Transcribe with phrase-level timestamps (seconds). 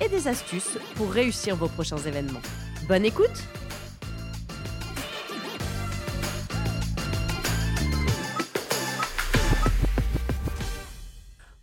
[0.00, 2.42] et des astuces pour réussir vos prochains événements.
[2.88, 3.44] Bonne écoute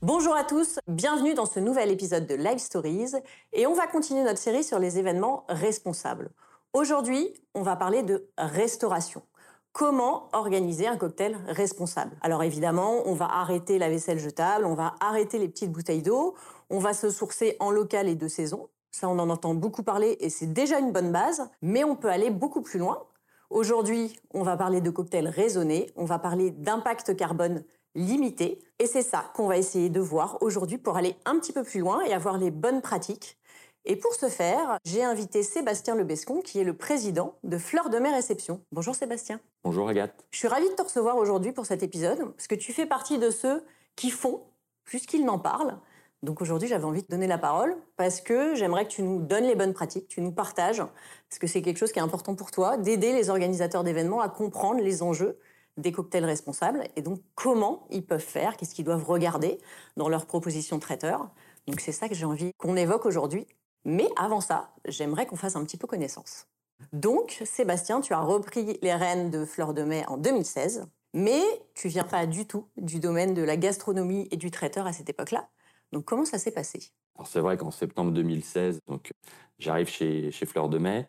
[0.02, 3.14] Bonjour à tous, bienvenue dans ce nouvel épisode de Live Stories
[3.54, 6.30] et on va continuer notre série sur les événements responsables.
[6.74, 9.24] Aujourd'hui, on va parler de restauration.
[9.72, 12.16] Comment organiser un cocktail responsable?
[12.22, 16.36] Alors évidemment, on va arrêter la vaisselle jetable, on va arrêter les petites bouteilles d'eau,
[16.70, 18.70] on va se sourcer en local et de saison.
[18.92, 22.10] Ça, on en entend beaucoup parler et c'est déjà une bonne base, mais on peut
[22.10, 23.04] aller beaucoup plus loin.
[23.50, 29.02] Aujourd'hui, on va parler de cocktails raisonnés, on va parler d'impact carbone limité, et c'est
[29.02, 32.14] ça qu'on va essayer de voir aujourd'hui pour aller un petit peu plus loin et
[32.14, 33.38] avoir les bonnes pratiques.
[33.86, 38.00] Et pour ce faire, j'ai invité Sébastien Lebescon, qui est le président de Fleur de
[38.00, 38.62] Mer Réception.
[38.72, 39.40] Bonjour Sébastien.
[39.64, 40.26] Bonjour Agathe.
[40.32, 43.20] Je suis ravie de te recevoir aujourd'hui pour cet épisode, parce que tu fais partie
[43.20, 43.64] de ceux
[43.96, 44.42] qui font
[44.84, 45.78] plus qu'ils n'en parlent.
[46.26, 49.46] Donc aujourd'hui, j'avais envie de donner la parole parce que j'aimerais que tu nous donnes
[49.46, 52.50] les bonnes pratiques, tu nous partages, parce que c'est quelque chose qui est important pour
[52.50, 55.38] toi, d'aider les organisateurs d'événements à comprendre les enjeux
[55.78, 59.60] des cocktails responsables et donc comment ils peuvent faire, qu'est-ce qu'ils doivent regarder
[59.98, 61.30] dans leur proposition traiteur.
[61.68, 63.46] Donc c'est ça que j'ai envie qu'on évoque aujourd'hui.
[63.86, 66.48] Mais avant ça, j'aimerais qu'on fasse un petit peu connaissance.
[66.92, 71.44] Donc, Sébastien, tu as repris les rênes de Fleur de Mai en 2016, mais
[71.76, 75.10] tu viens pas du tout du domaine de la gastronomie et du traiteur à cette
[75.10, 75.48] époque-là.
[75.96, 76.92] Donc comment ça s'est passé?
[77.16, 79.14] Alors c'est vrai qu'en septembre 2016, donc
[79.60, 81.08] j'arrive chez, chez Fleur de Mai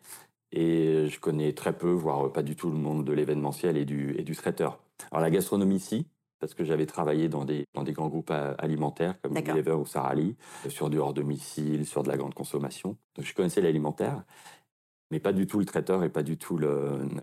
[0.53, 4.15] et je connais très peu, voire pas du tout le monde de l'événementiel et du,
[4.17, 4.79] et du traiteur.
[5.11, 6.07] Alors la gastronomie, si,
[6.39, 10.37] parce que j'avais travaillé dans des, dans des grands groupes alimentaires comme Unilever ou Sarali,
[10.69, 12.95] sur du hors domicile, sur de la grande consommation.
[13.17, 14.23] Donc je connaissais l'alimentaire,
[15.11, 16.57] mais pas du tout le traiteur et pas du tout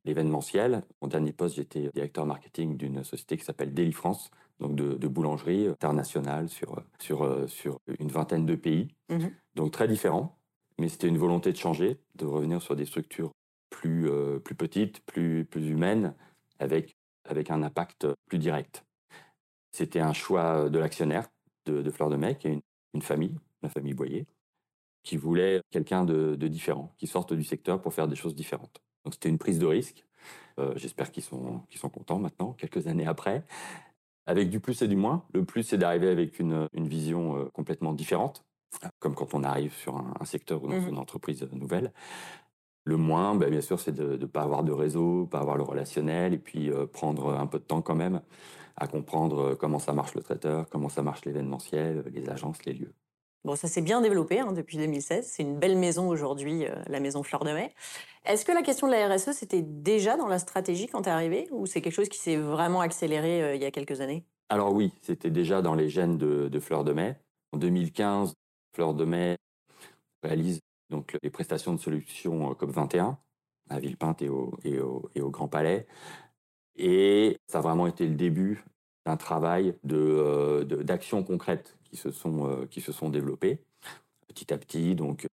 [0.05, 0.83] l'événementiel.
[1.03, 4.31] Mon dernier poste, j'étais directeur marketing d'une société qui s'appelle Deli France,
[4.61, 8.89] donc de, boulangerie internationale sur, sur, sur une vingtaine de pays.
[9.09, 10.37] Mmh donc très différent,
[10.79, 13.31] mais c'était une volonté de changer, de revenir sur des structures
[13.71, 16.15] plus, euh, plus petites, plus, plus humaines,
[16.59, 16.97] avec,
[17.29, 18.85] avec un impact plus direct.
[19.73, 21.29] C'était un choix de l'actionnaire
[21.67, 22.61] de, Fleur de Mai, qui est
[22.95, 24.27] une, famille, la famille Boyer,
[25.05, 28.83] qui voulait quelqu'un de, différent, qui sorte du secteur pour faire des choses différentes.
[29.05, 30.05] Donc c'était une prise de risque.
[30.59, 33.45] Euh, j'espère qu'ils sont, contents maintenant, quelques années après
[34.27, 35.25] avec du plus et du moins.
[35.33, 38.45] Le plus, c'est d'arriver avec une, vision euh, complètement différente,
[38.99, 41.93] comme quand on arrive sur un, secteur ou dans mmh une entreprise nouvelle.
[42.85, 45.63] Le moins, bah, bien sûr, c'est de ne pas avoir de réseau, pas avoir le
[45.63, 48.21] relationnel, et puis euh, prendre un peu de temps quand même
[48.77, 52.75] à comprendre euh, comment ça marche le traiteur, comment ça marche l'événementiel, les agences, les
[52.75, 52.95] lieux.
[53.45, 55.27] Bon, ça s'est bien développé hein, depuis 2016.
[55.27, 57.75] C'est une belle maison aujourd'hui, la maison Fleur de Mai.
[58.27, 61.13] Est-ce que la question de la RSE, c'était déjà dans la stratégie quand tu es
[61.13, 64.25] arrivé ou c'est quelque chose qui s'est vraiment accéléré euh, il y a quelques années?
[64.49, 67.17] Alors oui, c'était déjà dans les gènes de, Fleur de Mai.
[67.53, 68.33] En 2015,
[68.75, 69.37] Fleur de Mai
[70.23, 73.17] réalise donc les prestations de solutions euh, COP21
[73.69, 75.87] à Villepinte et au, Grand Palais.
[76.77, 78.65] Et ça a vraiment été le début
[79.05, 83.61] d'un travail euh, d'actions de, concrètes qui se, sont, qui se sont développées
[84.27, 84.97] petit à petit.
[84.97, 85.27] Donc,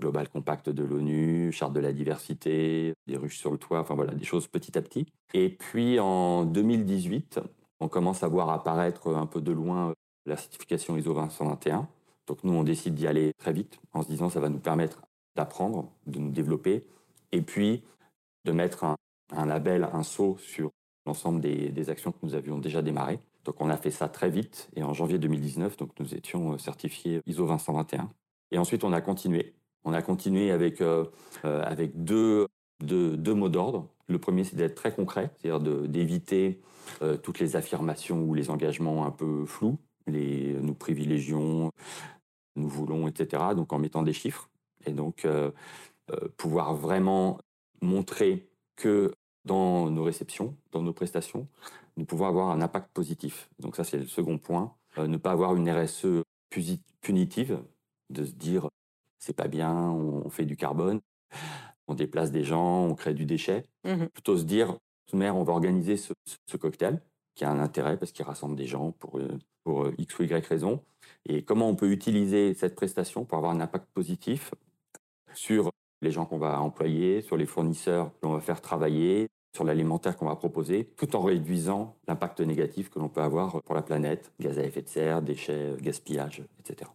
[0.00, 4.14] Global Compact de l'ONU, Charte de la diversité, des ruches sur le toit, enfin voilà,
[4.14, 5.06] des choses petit à petit.
[5.34, 7.40] Et puis en 2018,
[7.80, 9.92] on commence à voir apparaître un peu de loin
[10.24, 11.86] la certification ISO 20121.
[12.26, 15.02] Donc nous, on décide d'y aller très vite en se disant ça va nous permettre
[15.36, 16.86] d'apprendre, de nous développer,
[17.32, 17.84] et puis
[18.46, 18.84] de mettre
[19.32, 20.70] un, label, un saut sur
[21.04, 23.20] l'ensemble des, des, actions que nous avions déjà démarrées.
[23.46, 27.22] Donc on a fait ça très vite, et en janvier 2019, donc nous étions certifiés
[27.26, 28.10] ISO 20121.
[28.50, 29.54] Et ensuite, on a continué
[29.86, 31.04] on a continué avec, euh,
[31.44, 33.88] euh, deux, mots d'ordre.
[34.08, 36.60] Le premier, c'est d'être très concret, c'est-à-dire d'éviter
[37.02, 39.78] euh, toutes les affirmations ou les engagements un peu flous.
[40.08, 41.70] Les, nous privilégions,
[42.56, 43.44] nous voulons, etc.
[43.54, 44.50] Donc en mettant des chiffres.
[44.86, 45.26] Et donc
[46.36, 47.38] pouvoir vraiment
[47.82, 49.12] montrer que
[49.44, 51.48] dans nos réceptions, dans nos prestations,
[51.96, 53.48] nous pouvons avoir un impact positif.
[53.58, 54.74] Donc ça, c'est le second point.
[54.98, 56.22] ne pas avoir une RSE
[57.00, 57.58] punitive,
[58.10, 58.68] de se dire
[59.18, 61.00] c'est pas bien, on, fait du carbone,
[61.88, 63.64] on déplace des gens, on crée du déchet.
[63.84, 64.76] Mmh Plutôt se dire,
[65.12, 66.12] on va organiser ce,
[66.56, 67.00] cocktail
[67.34, 69.28] qui a un intérêt parce qu'il rassemble des gens pour, euh,
[69.64, 70.82] pour euh, X ou Y raison.
[71.26, 74.52] Et comment on peut utiliser cette prestation pour avoir un impact positif
[75.34, 75.70] sur
[76.02, 80.26] les gens qu'on va employer, sur les fournisseurs qu'on va faire travailler, sur l'alimentaire qu'on
[80.26, 84.58] va proposer, tout en réduisant l'impact négatif que l'on peut avoir pour la planète, gaz
[84.58, 86.90] à effet de serre, déchets, gaspillage, etc.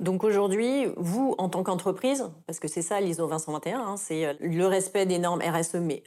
[0.00, 4.34] Donc aujourd'hui, vous, en tant qu'entreprise, parce que c'est ça l'ISO 2121, hein, c'est euh,
[4.40, 6.02] le respect des normes RSE, mais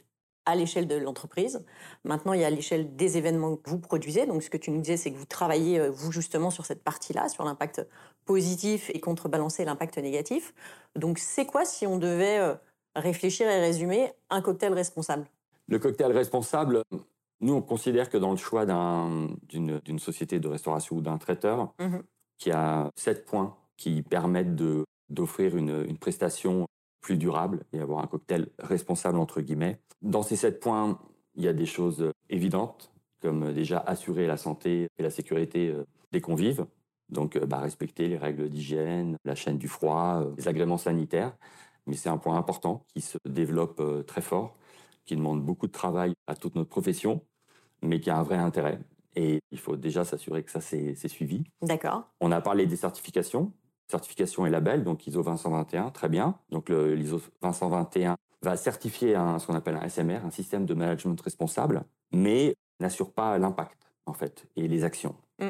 [0.46, 1.64] à l'échelle de l'entreprise.
[2.04, 4.24] Maintenant, il y a l'échelle des événements que vous produisez.
[4.24, 6.84] Donc, ce que tu nous disais, c'est que vous travaillez, euh, vous, justement, sur cette
[6.84, 7.86] partie-là, sur l'impact
[8.24, 10.54] positif et contrebalancer l'impact négatif.
[10.94, 12.54] Donc, c'est quoi, si on devait euh,
[12.94, 15.26] réfléchir et résumer, un cocktail responsable?
[15.68, 16.82] Le cocktail responsable,
[17.40, 21.98] nous, on considère que dans le choix d'une société de restauration ou d'un traiteur, mmh
[22.38, 24.54] qui a sept points qui permettent
[25.10, 26.68] d'offrir une, une prestation
[27.00, 29.80] plus durable et avoir un cocktail responsable, entre guillemets.
[30.02, 31.00] Dans ces sept points,
[31.34, 35.84] il y a des choses évidentes, comme déjà assurer la santé et la sécurité euh,
[36.12, 36.66] des convives.
[37.08, 41.36] Donc, euh, bah, respecter les règles d'hygiène, la chaîne du froid, euh, les agréments sanitaires.
[41.86, 44.57] Mais c'est un point important qui se développe très fort,
[45.08, 47.22] qui demande beaucoup de travail à toute notre profession,
[47.82, 48.78] mais qui a un vrai intérêt.
[49.16, 51.42] Et il faut déjà s'assurer que ça, c'est suivi.
[51.62, 52.04] D'accord.
[52.20, 53.52] On a parlé des certifications
[53.90, 56.38] certification et label, donc ISO 2121, très bien.
[56.50, 61.20] Donc l'ISO 2121 va certifier un, ce qu'on appelle un SMR, un système de management
[61.20, 65.16] responsable, mais n'assure pas l'impact, en fait, et les actions.
[65.40, 65.48] Mm.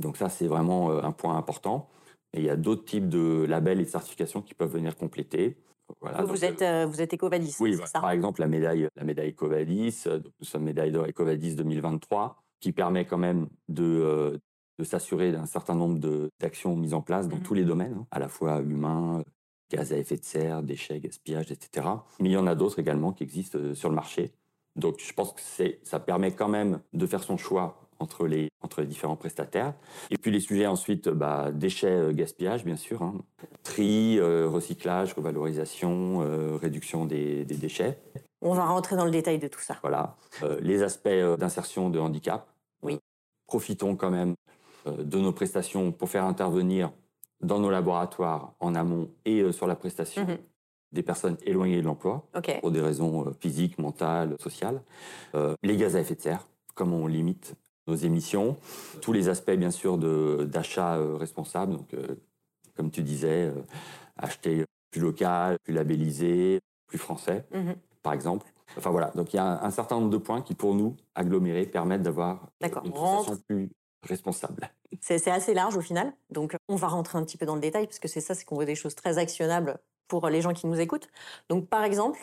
[0.00, 1.88] Donc ça, c'est vraiment euh, un point important.
[2.34, 5.56] Et il y a d'autres types de labels et de certifications qui peuvent venir compléter.
[6.00, 8.00] Voilà, vous, êtes, euh, vous êtes Ecovadis, Oui, ça?
[8.00, 12.72] Par exemple, la médaille, la médaille Ecovadis, euh, nous sommes médaille d'or Ecovadis 2023, qui
[12.72, 14.40] permet quand même de,
[14.78, 15.98] de s'assurer d'un certain nombre
[16.40, 19.22] d'actions mises en place dans mmh tous les domaines, hein, à la fois humains,
[19.70, 21.86] gaz à effet de serre, déchets, gaspillage, etc.
[22.20, 24.32] Mais il y en a d'autres également qui existent euh, sur le marché.
[24.76, 25.40] Donc je pense que
[25.82, 29.74] ça permet quand même de faire son choix entre les, entre les différents prestataires.
[30.10, 33.14] Et puis les sujets ensuite, bah, déchets, euh, gaspillage, bien sûr, hein.
[33.62, 36.18] tri, euh, recyclage, revalorisation,
[36.60, 37.98] réduction des, des, déchets.
[38.40, 39.76] On va rentrer dans le détail de tout ça.
[39.82, 40.16] Voilà.
[40.60, 41.08] les aspects
[41.38, 42.46] d'insertion de handicap.
[42.82, 42.98] Oui.
[43.48, 44.34] profitons quand même
[44.88, 46.92] euh, de nos prestations pour faire intervenir
[47.40, 50.38] dans nos laboratoires en amont et euh, sur la prestation mhm.
[50.92, 52.26] des personnes éloignées de l'emploi
[52.60, 54.82] pour des raisons euh, physiques, mentales, sociales.
[55.62, 57.54] les gaz à effet de serre, comment on limite
[57.88, 58.56] nos émissions,
[59.00, 61.96] tous les aspects bien sûr d'achat responsable, donc
[62.76, 63.52] comme tu disais,
[64.16, 67.74] acheter plus local, plus labellisé, plus français, mhm.
[68.02, 68.46] par exemple.
[68.76, 71.66] Enfin voilà, donc il y a un, certain nombre de points qui pour nous, agglomérés,
[71.66, 73.70] permettent d'avoir une prestation plus
[74.06, 74.70] responsable.
[75.00, 76.12] C'est assez large au final.
[76.30, 78.44] Donc, on va rentrer un petit peu dans le détail, parce que c'est ça, c'est
[78.44, 81.08] qu'on veut des choses très actionnables pour les gens qui nous écoutent.
[81.48, 82.18] Donc, par exemple,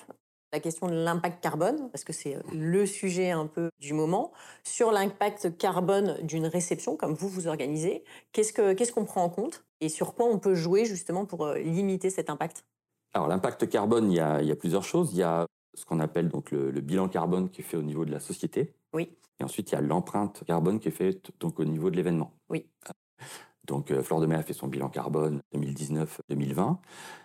[0.56, 4.32] la question de l'impact carbone, parce que c'est euh, le sujet un peu du moment.
[4.64, 9.90] Sur l'impact carbone d'une réception, comme vous vous organisez, qu'est-ce qu'on prend en compte et
[9.90, 12.66] sur quoi on peut jouer justement pour euh, limiter cet impact?
[13.14, 15.12] Alors, l'impact carbone, il y, a, il y, a, plusieurs choses.
[15.12, 17.82] Il y a ce qu'on appelle donc le, le bilan carbone qui est fait au
[17.84, 18.74] niveau de la société.
[18.94, 19.10] Oui.
[19.42, 22.32] Et ensuite, il y a l'empreinte carbone qui est faite donc, au niveau de l'événement.
[22.50, 22.66] Oui.
[23.66, 26.78] Donc, euh, Fleur de Mer a fait son bilan carbone 2019-2020.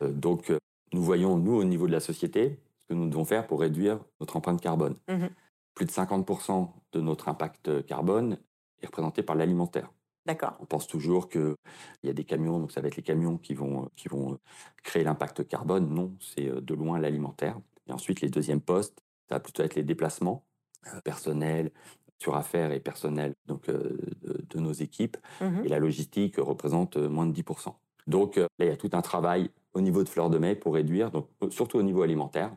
[0.03, 0.53] Euh, donc,
[0.93, 2.59] nous voyons, nous, au niveau de la société,
[2.91, 4.97] que nous devons faire pour réduire notre empreinte carbone.
[5.09, 5.27] Mmh
[5.75, 8.37] Plus de 50% de notre impact carbone
[8.83, 9.91] est représenté par l'alimentaire.
[10.27, 10.57] D'accord.
[10.61, 11.55] On pense toujours qu'il
[12.03, 14.39] y a des camions, donc ça va être les camions qui vont, qui vont
[14.83, 15.89] créer l'impact carbone.
[15.89, 17.59] Non, c'est de loin l'alimentaire.
[17.87, 20.45] Et ensuite, les deuxièmes postes, ça va plutôt être les déplacements
[21.05, 21.71] personnels,
[22.21, 25.17] sur affaires et personnel donc, euh, de, nos équipes.
[25.41, 27.75] Mmh et la logistique représente euh, moins de 10%.
[28.07, 30.55] Donc euh, là, il y a tout un travail au niveau de fleurs de mai
[30.55, 32.55] pour réduire, donc, surtout au niveau alimentaire.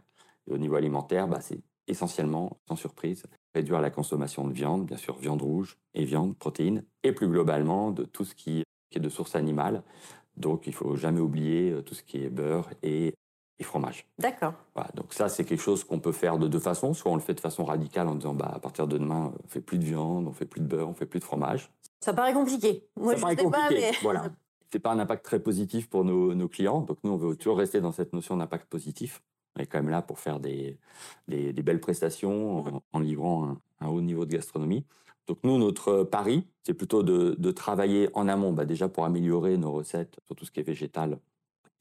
[0.48, 3.24] Et au niveau alimentaire, bah, c'est essentiellement, sans surprise,
[3.54, 7.92] réduire la consommation de viande, bien sûr viande rouge et viande, protéines, et plus globalement
[7.92, 8.64] de tout ce qui,
[8.96, 9.84] est de source animale.
[10.38, 13.16] Donc il ne faut jamais oublier tout ce qui est beurre et
[13.60, 14.06] et fromage.
[14.18, 14.54] D'accord.
[14.76, 16.94] Voilà, donc ça, c'est quelque chose qu'on peut faire de deux façons.
[16.94, 19.48] Soit on le fait de façon radicale en disant, bah, à partir de demain, on
[19.48, 21.72] fait plus de viande, on fait plus de beurre, on fait plus de fromage.
[22.00, 22.88] Ça paraît compliqué.
[23.00, 23.68] Moi, ça je paraît sais compliqué.
[23.68, 23.92] Pas, mais...
[24.02, 24.26] Voilà.
[24.72, 26.82] C'est pas un impact très positif pour nos, nos, clients.
[26.82, 29.22] Donc nous, on veut toujours rester dans cette notion d'impact positif.
[29.56, 30.78] On est quand même là pour faire des,
[31.28, 34.86] des, belles prestations en, en livrant un, un, haut niveau de gastronomie.
[35.28, 39.58] Donc nous, notre pari, c'est plutôt de, de, travailler en amont, bah, déjà pour améliorer
[39.58, 41.20] nos recettes sur tout ce qui est végétal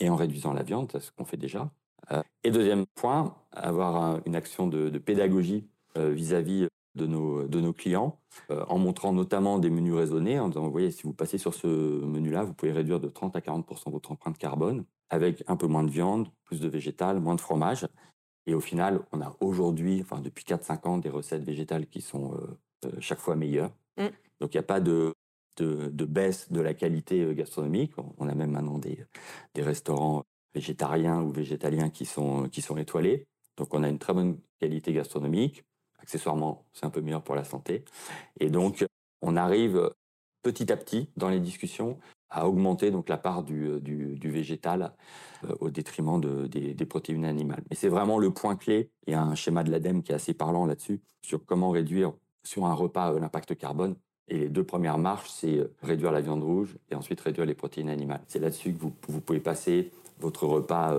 [0.02, 1.70] et en réduisant la viande, c'est ce qu'on fait déjà.
[2.10, 7.72] Euh, et deuxième point, avoir une action de, pédagogie euh, vis-à-vis de nos, de nos
[7.72, 8.18] clients,
[8.50, 11.54] euh, en montrant notamment des menus raisonnés, en disant, vous voyez, si vous passez sur
[11.54, 15.66] ce menu-là, vous pouvez réduire de 30 à 40% votre empreinte carbone, avec un peu
[15.66, 17.86] moins de viande, plus de végétal, moins de fromage.
[18.46, 22.34] Et au final, on a aujourd'hui, enfin depuis 4-5 ans, des recettes végétales qui sont
[22.98, 23.70] chaque fois meilleures.
[23.98, 24.06] Mm.
[24.40, 25.14] Donc il n'y a pas de,
[25.58, 27.92] de, de, baisse de la qualité gastronomique.
[28.18, 29.04] On a même maintenant des,
[29.54, 33.26] des restaurants végétariens ou végétaliens qui sont, qui sont étoilés.
[33.58, 35.62] Donc on a une très bonne qualité gastronomique.
[35.98, 37.84] Accessoirement, c'est un peu meilleur pour la santé.
[38.40, 38.84] Et donc,
[39.20, 39.92] on arrive
[40.42, 41.98] petit à petit dans les discussions
[42.32, 44.92] à augmenter donc la part du, euh, du, végétal
[45.44, 47.62] euh, au détriment de, des, des, protéines animales.
[47.70, 48.90] Mais c'est vraiment le point clé.
[49.06, 52.12] Il y a un schéma de l'ADEME qui est assez parlant là-dessus sur comment réduire
[52.42, 53.94] sur un repas euh, l'impact carbone.
[54.28, 57.90] Et les deux premières marches, c'est réduire la viande rouge et ensuite réduire les protéines
[57.90, 58.22] animales.
[58.28, 60.96] C'est là-dessus que vous, vous, pouvez passer votre repas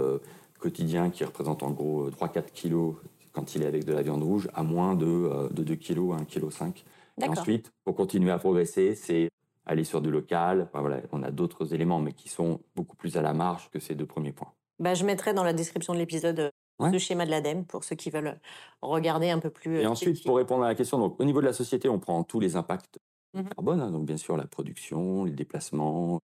[0.60, 2.96] quotidien qui représente en gros 3-4 kilos
[3.32, 6.22] quand il est avec de la viande rouge à moins de, de 2 kilos à
[6.22, 6.84] 1,5 kg.
[7.22, 9.30] Et ensuite, pour continuer à progresser, c'est
[9.66, 10.70] aller sur du local.
[10.74, 13.96] voilà, on a d'autres éléments, mais qui sont beaucoup plus à la marge que ces
[13.96, 14.52] deux premiers points.
[14.80, 17.96] Bah, je mettrai dans la description de l'épisode euh, le schéma de l'ADEME pour ceux
[17.96, 18.40] qui veulent
[18.82, 19.80] regarder un peu plus.
[19.80, 22.00] Et euh, ensuite, pour répondre à la question, donc, au niveau de la société, on
[22.00, 22.98] prend tous les impacts
[23.36, 26.20] mmh carbone, hein, donc bien sûr la production, les déplacements,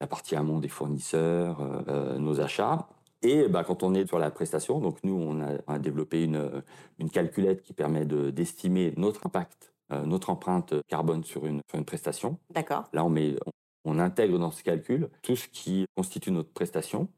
[0.00, 2.88] la partie amont des fournisseurs, euh, nos achats.
[3.22, 6.62] Et bah, quand on est sur la prestation, donc nous, on a, développé une,
[6.98, 12.38] une calculette qui permet d'estimer notre impact euh, notre empreinte carbone sur une, une prestation.
[12.50, 12.84] D'accord.
[12.92, 13.36] Là, on, met,
[13.84, 17.08] on, intègre dans ce calcul tout ce qui constitue notre prestation.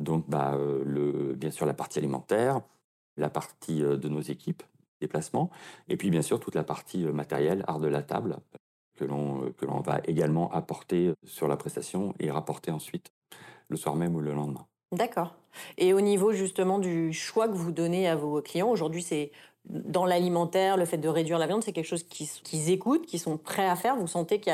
[0.00, 2.60] Donc, bah, euh, le, bien sûr, la partie alimentaire,
[3.16, 4.62] la partie euh, de nos équipes,
[5.00, 5.50] déplacements,
[5.88, 8.38] et puis bien sûr toute la partie matérielle, art de la table,
[8.96, 13.12] que l'on que l'on va également apporter sur la prestation et rapporter ensuite
[13.68, 14.66] le soir même ou le lendemain.
[14.96, 15.34] D'accord.
[15.78, 19.30] Et au niveau justement du choix que vous donnez à vos clients, aujourd'hui c'est
[19.68, 23.38] dans l'alimentaire, le fait de réduire la viande, c'est quelque chose qu'ils écoutent, qu'ils sont
[23.38, 23.96] prêts à faire?
[23.96, 24.52] Vous sentez qu'il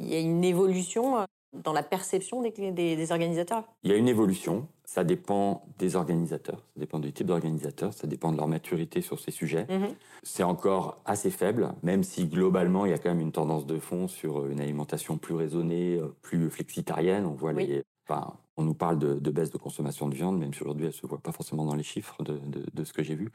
[0.00, 3.64] y, a une évolution euh, dans la perception des, organisateurs?
[3.84, 4.66] Il y a une évolution.
[4.84, 9.20] Ça dépend des organisateurs, ça dépend du type d'organisateur, ça dépend de leur maturité sur
[9.20, 9.66] ces sujets.
[9.68, 9.94] Mhm.
[10.22, 13.78] C'est encore assez faible, même si globalement il y a quand même une tendance de
[13.78, 17.26] fond sur une alimentation plus raisonnée, euh, plus flexitarienne.
[17.26, 20.62] On voit les, enfin, on nous parle de, baisse de consommation de viande, même si
[20.62, 22.38] aujourd'hui elle se voit pas forcément dans les chiffres de,
[22.72, 23.32] de ce que j'ai vu.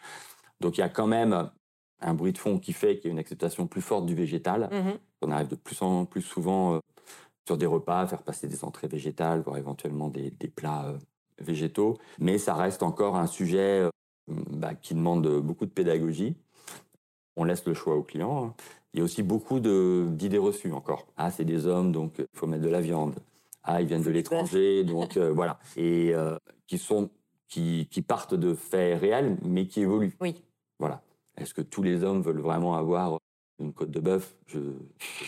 [0.59, 1.49] Donc il y a quand même
[2.03, 4.69] un bruit de fond qui fait qu'il y a une acceptation plus forte du végétal.
[4.71, 6.79] Mmh On arrive de plus en plus souvent euh,
[7.47, 10.97] sur des repas faire passer des entrées végétales, voire éventuellement des, plats euh,
[11.39, 11.97] végétaux.
[12.19, 13.89] Mais ça reste encore un sujet euh,
[14.27, 16.35] bah, qui demande beaucoup de pédagogie.
[17.35, 18.45] On laisse le choix aux clients.
[18.45, 18.53] Hein.
[18.93, 21.07] Il y a aussi beaucoup d'idées reçues encore.
[21.17, 23.15] Ah, c'est des hommes, donc il faut mettre de la viande.
[23.63, 25.59] Ah, ils viennent de l'étranger, donc voilà.
[25.77, 26.13] Et
[26.67, 27.09] qui sont
[27.47, 30.15] qui, qui, partent de faits réels, mais qui évoluent.
[30.19, 30.43] Oui.
[30.79, 31.03] Voilà.
[31.37, 33.19] Est-ce que tous les hommes veulent vraiment avoir
[33.59, 34.35] une côte de bœuf?
[34.47, 34.73] Je ne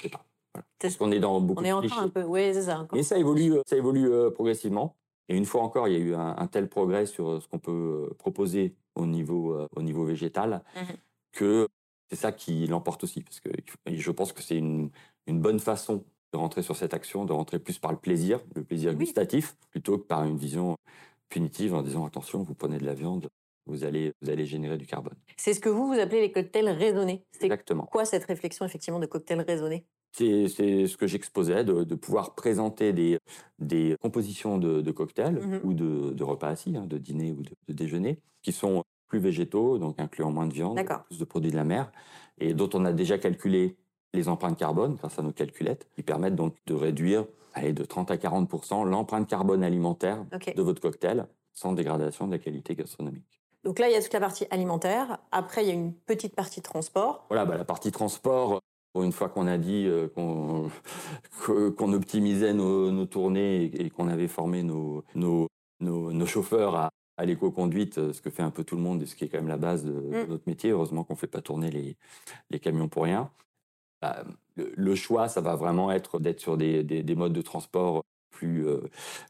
[0.02, 0.26] sais pas.
[0.54, 0.66] Voilà.
[0.80, 2.88] Parce qu'on est dans beaucoup on est encore un peu, oui, c'est ça.
[2.94, 4.96] Mais ça évolue, euh, ça évolue euh, progressivement.
[5.28, 7.60] Et une fois encore, il y a eu un, tel progrès sur euh, ce qu'on
[7.60, 10.94] peut proposer au niveau, au niveau végétal mmh
[11.32, 11.68] que
[12.10, 13.20] c'est ça qui l'emporte aussi.
[13.20, 13.50] Parce que
[13.86, 14.90] je pense que c'est une,
[15.28, 18.64] une, bonne façon de rentrer sur cette action, de rentrer plus par le plaisir, le
[18.64, 20.76] plaisir gustatif, plutôt que par une vision
[21.30, 23.30] punitive en disant attention, vous prenez de la viande,
[23.68, 25.16] vous allez, vous allez générer du carbone.
[25.38, 27.24] C'est ce que vous, vous appelez les cocktails raisonnés.
[27.40, 27.86] Exactement.
[27.86, 29.86] quoi cette réflexion effectivement de cocktails raisonnés?
[30.12, 33.18] C'est ce que j'exposais, de, pouvoir présenter des,
[33.60, 38.20] des compositions de, cocktails mmh ou de, repas assis, hein, de dîner ou de, déjeuner,
[38.42, 41.92] qui sont plus végétaux, donc incluant moins de viande, plus de produits de la mer,
[42.40, 43.78] et dont on a déjà calculé
[44.16, 48.12] les empreintes carbone grâce à nos calculettes, qui permettent donc de réduire allez, de 30
[48.12, 48.50] à 40
[48.86, 53.42] l'empreinte carbone alimentaire de votre cocktail sans dégradation de la qualité gastronomique.
[53.64, 55.18] Donc là, il y a toute la partie alimentaire.
[55.32, 57.26] Après, il y a une petite partie transport.
[57.30, 58.60] Voilà, bah, la partie transport,
[58.96, 60.70] une fois qu'on a dit euh, qu'on
[61.94, 65.48] optimisait nos, tournées et, qu'on avait formé nos, nos,
[65.80, 69.16] nos, chauffeurs à, à l'éco-conduite, ce que fait un peu tout le monde et ce
[69.16, 70.28] qui est quand même la base de, mm.
[70.30, 70.70] notre métier.
[70.70, 71.98] Heureusement qu'on ne fait pas tourner les,
[72.52, 73.32] les camions pour rien.
[74.06, 74.24] Bah,
[74.56, 78.82] le choix, ça va vraiment être d'être sur des, des, modes de transport plus, euh,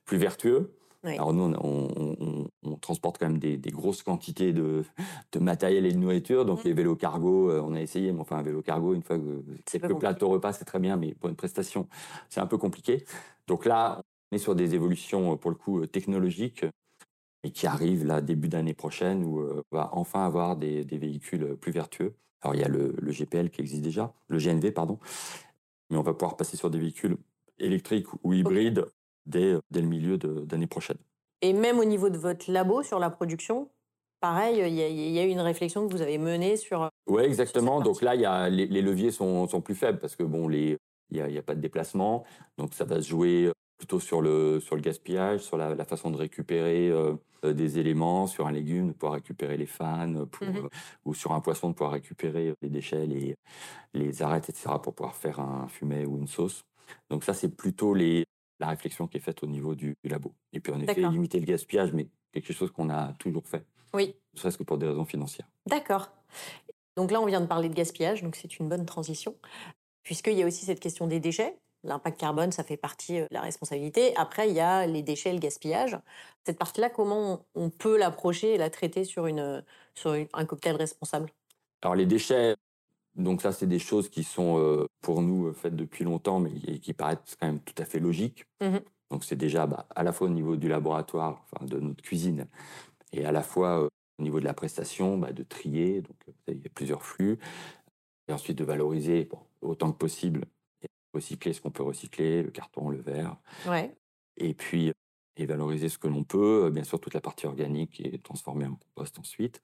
[0.05, 0.72] plus vertueux.
[1.03, 4.84] Alors nous, on, on, transporte quand même des, des grosses quantités de,
[5.34, 6.46] de, matériel et de nourriture.
[6.46, 6.67] Donc mmh.
[6.67, 9.44] les vélos cargo, euh, on a essayé, mais enfin un vélo cargo, une fois que
[9.65, 11.88] quelques plats au repas, c'est très bien, mais pour une prestation,
[12.29, 13.05] c'est un peu compliqué.
[13.46, 14.01] Donc là,
[14.32, 16.65] on est sur des évolutions, euh, pour le coup, technologiques
[17.44, 21.55] et qui arrivent là début d'année prochaine où on va enfin avoir des, des véhicules
[21.58, 22.15] plus vertueux.
[22.45, 24.99] Alors, il y a le, GPL qui existe déjà, le GNV, pardon,
[25.89, 27.17] mais on va pouvoir passer sur des véhicules
[27.57, 28.85] électriques ou hybrides
[29.25, 30.97] dès, dès le milieu d'année prochaine.
[31.41, 33.67] Et même au niveau de votre labo sur la production,
[34.19, 36.87] pareil, il y, a eu une réflexion que vous avez menée sur.
[37.07, 37.81] Oui, exactement.
[37.81, 40.77] Donc là, y a, les, leviers sont, sont, plus faibles parce que bon, il
[41.11, 42.25] n'y a, a, pas de déplacement.
[42.59, 46.17] Donc ça va se jouer plutôt sur le, sur le gaspillage, sur la, façon de
[46.17, 47.13] récupérer euh,
[47.44, 50.67] euh, des éléments, sur un légume, de pouvoir récupérer les fans, mmh
[51.05, 53.36] ou sur un poisson, de pouvoir récupérer les déchets, les,
[53.94, 56.63] les arêtes, etc., pour pouvoir faire un fumet ou une sauce.
[57.10, 58.25] Donc ça, c'est plutôt les,
[58.60, 60.34] la réflexion qui est faite au niveau du, labo.
[60.53, 63.65] Et puis en effet, limiter le gaspillage, mais quelque chose qu'on a toujours fait.
[63.94, 64.15] Oui.
[64.34, 65.48] Ne serait-ce que pour des raisons financières.
[65.67, 66.12] D'accord.
[66.96, 69.36] Donc là, on vient de parler de gaspillage, donc c'est une bonne transition,
[70.03, 71.58] puisqu'il y a aussi cette question des déchets.
[71.85, 74.15] L'impact carbone, ça fait partie euh, de la responsabilité.
[74.17, 75.97] Après, il y a les déchets, le gaspillage.
[76.45, 79.63] Cette partie-là, comment on peut l'approcher et la traiter sur, une,
[79.93, 81.29] sur un cocktail responsable?
[81.81, 82.55] Alors les déchets,
[83.15, 86.51] donc ça, c'est des choses qui sont euh, pour nous euh, faites depuis longtemps, mais
[86.79, 88.45] qui paraissent quand même tout à fait logiques.
[88.61, 88.77] Mmh
[89.11, 92.47] donc c'est déjà bah, à la fois au niveau du laboratoire, enfin, de notre cuisine,
[93.13, 93.89] et à la fois euh,
[94.19, 96.01] au niveau de la prestation, bah, de trier.
[96.01, 96.15] Donc
[96.47, 97.37] il y a plusieurs flux,
[98.27, 99.29] et ensuite de valoriser
[99.61, 100.45] autant que possible,
[101.15, 103.38] recycler ce qu'on peut recycler, le carton, le verre.
[103.67, 103.95] Ouais.
[104.38, 104.91] Et puis
[105.38, 108.75] et valoriser ce que l'on peut, bien sûr toute la partie organique et transformer en
[108.75, 109.62] compost ensuite.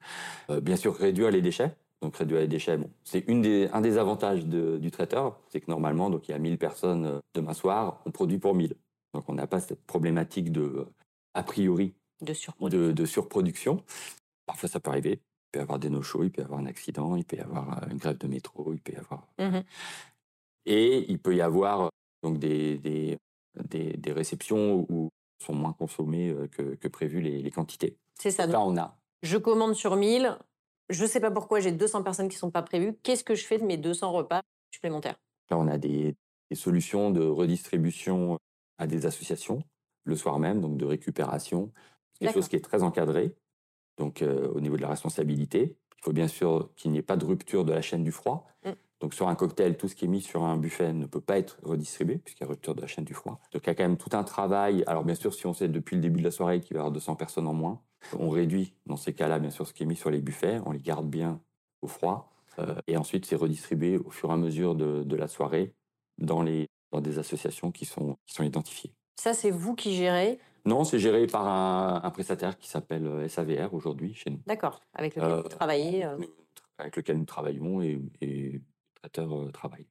[0.60, 2.76] bien sûr réduire les déchets, donc réduire les déchets.
[2.76, 6.38] Bon, c'est des, un des avantages du traiteur, c'est que normalement, donc il y a
[6.38, 8.74] 1000 personnes euh, demain soir, on produit pour 1000.
[9.14, 10.92] Donc on n'a pas cette problématique de, euh,
[11.34, 12.92] a priori, de surproduction.
[12.92, 13.84] De, surproduction.
[14.46, 15.20] Parfois ça peut arriver.
[15.20, 17.40] Il peut y avoir des no-shows, il peut y avoir un accident, il peut y
[17.40, 19.28] avoir euh, une grève de métro, il peut y avoir.
[19.38, 19.60] Mmh
[20.66, 21.90] Et il peut y avoir
[22.22, 23.18] donc des, des,
[23.56, 25.08] des, réceptions où
[25.42, 27.96] sont moins consommées que, que prévu les, les quantités.
[28.20, 28.46] C'est ça.
[28.46, 28.96] là, on a.
[29.22, 30.38] Je commande sur 1000,
[30.88, 32.94] je ne sais pas pourquoi j'ai 200 personnes qui ne sont pas prévues.
[33.02, 34.42] Qu'est-ce que je fais de mes 200 repas
[34.72, 35.16] supplémentaires?
[35.50, 36.14] Là, on a des,
[36.54, 38.38] solutions de redistribution
[38.76, 39.62] à des associations
[40.04, 41.72] le soir même, donc de récupération.
[42.20, 43.34] Quelque chose qui est très encadré,
[43.96, 45.76] donc euh, au niveau de la responsabilité.
[45.98, 48.46] Il faut bien sûr qu'il n'y ait pas de rupture de la chaîne du froid.
[48.64, 48.70] Mmh.
[49.02, 51.36] Donc sur un cocktail, tout ce qui est mis sur un buffet ne peut pas
[51.36, 53.40] être redistribué puisqu'il y a rupture de la chaîne du froid.
[53.52, 54.84] Donc il y a quand même tout un travail.
[54.86, 56.80] Alors bien sûr, si on sait depuis le début de la soirée qu'il va y
[56.82, 57.80] avoir 200 personnes en moins,
[58.16, 60.70] on réduit dans ces cas-là bien sûr ce qui est mis sur les buffets, on
[60.70, 61.40] les garde bien
[61.82, 65.74] au froid euh, et ensuite c'est redistribué au fur et à mesure de, la soirée
[66.18, 68.92] dans, les, dans des associations qui sont, qui sont identifiées.
[69.16, 70.38] Ça, c'est vous qui gérez?
[70.64, 74.40] Non, c'est géré par un, prestataire qui s'appelle euh, SAVR aujourd'hui chez nous.
[74.46, 76.06] D'accord, avec lequel vous travaillez
[76.78, 78.60] Avec lequel nous travaillons et, et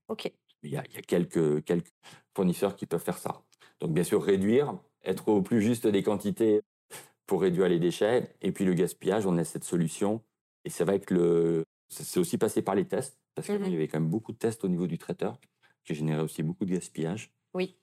[0.07, 0.31] OK.
[0.63, 1.91] Il y a, il y a quelques, quelques
[2.35, 3.43] fournisseurs qui peuvent faire ça.
[3.79, 6.61] Donc, bien sûr, réduire, être au plus juste des quantités
[7.25, 8.35] pour réduire les déchets.
[8.41, 10.21] Et puis, le gaspillage, on a cette solution.
[10.65, 13.75] Et c'est vrai que le, c'est aussi passé par les tests, parce qu'il mmh y
[13.75, 15.39] avait quand même beaucoup de tests au niveau du traiteur,
[15.83, 17.31] qui généraient aussi beaucoup de gaspillage.
[17.53, 17.75] Oui.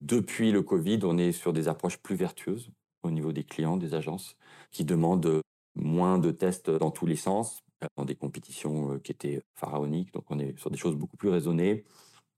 [0.00, 2.70] Depuis le Covid, on est sur des approches plus vertueuses
[3.02, 4.36] au niveau des clients, des agences,
[4.70, 5.40] qui demandent
[5.74, 7.63] moins de tests dans tous les sens,
[7.96, 10.12] dans des compétitions qui étaient pharaoniques.
[10.12, 11.84] Donc, on est sur des choses beaucoup plus raisonnées,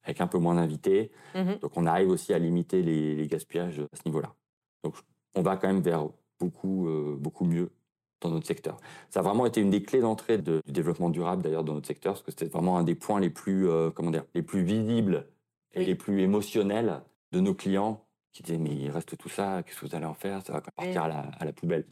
[0.02, 1.10] avec un peu moins d'invités.
[1.34, 4.34] Mmh Donc, on arrive aussi à limiter les, gaspillages à ce niveau-là.
[4.84, 4.94] Donc,
[5.34, 7.70] on va quand même vers beaucoup, beaucoup mieux
[8.20, 8.78] dans notre secteur.
[9.10, 12.14] Ça a vraiment été une des clés d'entrée du développement durable, d'ailleurs, dans notre secteur,
[12.14, 15.26] parce que c'était vraiment un des points les plus, comment dire, les plus visibles
[15.74, 18.06] et les plus émotionnels de nos clients
[18.36, 20.42] qui disaient mais il reste tout ça, qu'est-ce que vous allez en faire?
[20.42, 21.86] Ça va partir à, la, à la poubelle.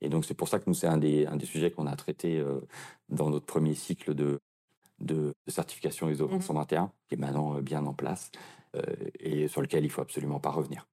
[0.00, 1.96] Et donc, c'est pour ça que nous, c'est un des, un des sujets qu'on a
[1.96, 2.60] traité euh,
[3.08, 4.40] dans notre premier cycle de,
[4.98, 8.30] de, certification ISO 221, mmh qui est maintenant euh, bien en place
[8.74, 8.82] euh,
[9.20, 10.86] et sur lequel il faut absolument pas revenir.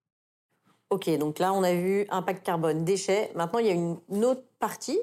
[0.89, 3.31] Ok, donc là, on a vu impact carbone, déchets.
[3.35, 4.99] Maintenant, il y a une autre partie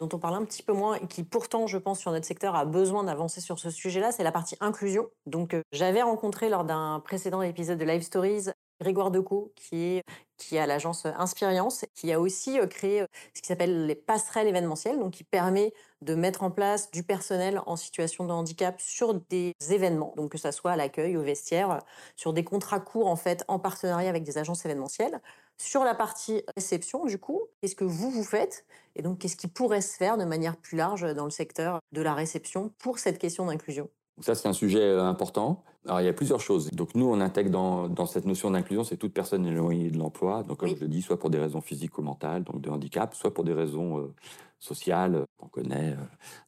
[0.00, 2.54] dont on parle un petit peu moins et qui pourtant, je pense, sur notre secteur
[2.54, 5.08] a besoin d'avancer sur ce sujet-là, c'est la partie inclusion.
[5.26, 10.04] Donc, j'avais rencontré lors d'un précédent épisode de Live Stories Grégoire Decaux, qui est
[10.38, 15.12] qui a l'agence Inspirience, qui a aussi créé ce qui s'appelle les passerelles événementielles, donc
[15.14, 20.14] qui permet de mettre en place du personnel en situation de handicap sur des événements,
[20.16, 21.80] donc que ça soit à l'accueil, au vestiaire,
[22.16, 25.20] sur des contrats courts en fait en partenariat avec des agences événementielles.
[25.60, 28.64] Sur la partie réception, du coup, qu'est-ce que vous vous faites
[28.94, 32.00] et donc qu'est-ce qui pourrait se faire de manière plus large dans le secteur de
[32.00, 33.90] la réception pour cette question d'inclusion?
[34.20, 35.62] Ça, c'est un sujet euh, important.
[35.88, 36.70] Alors, il y a plusieurs choses.
[36.70, 40.42] Donc, nous, on intègre dans, dans cette notion d'inclusion, c'est toute personne éloignée de l'emploi.
[40.42, 43.14] Donc, comme je le dis, soit pour des raisons physiques ou mentales, donc de handicap,
[43.14, 44.14] soit pour des raisons euh,
[44.58, 45.96] sociales, euh, qu'on connaît,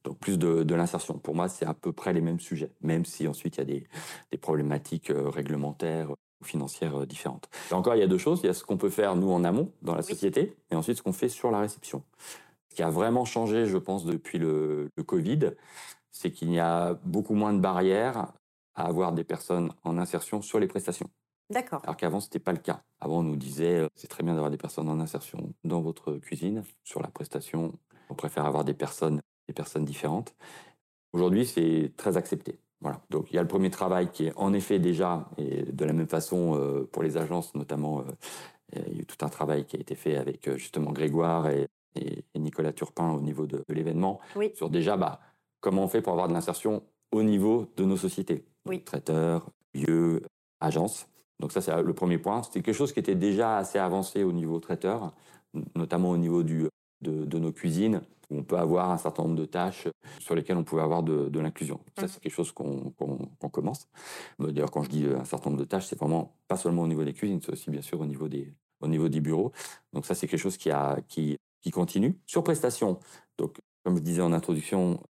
[0.05, 1.18] donc plus de, de l'insertion.
[1.18, 3.64] Pour moi, c'est à peu près les mêmes sujets, même si ensuite il y a
[3.64, 3.87] des,
[4.31, 7.48] des problématiques réglementaires ou financières différentes.
[7.70, 8.40] Et encore, il y a deux choses.
[8.42, 10.98] Il y a ce qu'on peut faire, nous, en amont, dans la société, et ensuite
[10.98, 12.03] ce qu'on fait sur la réception.
[12.68, 15.53] Ce qui a vraiment changé, je pense, depuis le, le Covid,
[16.11, 18.33] c'est qu'il y a beaucoup moins de barrières
[18.74, 21.11] à avoir des personnes en insertion sur les prestations.
[21.50, 21.80] D'accord.
[21.83, 22.83] Alors qu'avant, ce n'était pas le cas.
[23.00, 26.14] Avant, on nous disait, euh, c'est très bien d'avoir des personnes en insertion dans votre
[26.14, 26.62] cuisine.
[26.85, 27.72] Sur la prestation,
[28.09, 30.35] on préfère avoir des personnes, des personnes différentes.
[31.12, 32.61] Aujourd'hui, c'est très accepté.
[32.80, 33.00] Voilà.
[33.11, 35.92] Donc, il y a le premier travail qui est en effet déjà, et de la
[35.92, 38.04] même façon euh, pour les agences notamment, euh,
[38.87, 41.68] il y a eu tout un travail qui a été fait avec justement Grégoire et,
[42.37, 44.52] Nicolas Turpin au niveau de, l'événement, oui.
[44.54, 45.20] sur déjà bah,
[45.59, 48.44] comment on fait pour avoir de l'insertion au niveau de nos sociétés.
[48.66, 48.82] Oui.
[48.82, 50.22] Traiteurs, lieux,
[50.60, 51.08] agences.
[51.38, 52.42] Donc ça, c'est le premier point.
[52.42, 55.14] C'était quelque chose qui était déjà assez avancé au niveau traiteur,
[55.74, 56.68] notamment au niveau du,
[57.00, 60.64] de, nos cuisines, où on peut avoir un certain nombre de tâches sur lesquelles on
[60.64, 61.80] pouvait avoir de, l'inclusion.
[61.98, 62.08] Ça, mmh.
[62.08, 62.92] c'est quelque chose qu'on
[63.50, 63.88] commence.
[64.38, 67.04] D'ailleurs, quand je dis un certain nombre de tâches, c'est vraiment pas seulement au niveau
[67.04, 69.52] des cuisines, c'est aussi bien sûr au niveau des, au niveau des bureaux.
[69.92, 72.18] Donc ça, c'est quelque chose qui, a, qui, qui continue.
[72.26, 73.00] Sur prestation,
[73.38, 75.00] donc comme je disais en introduction,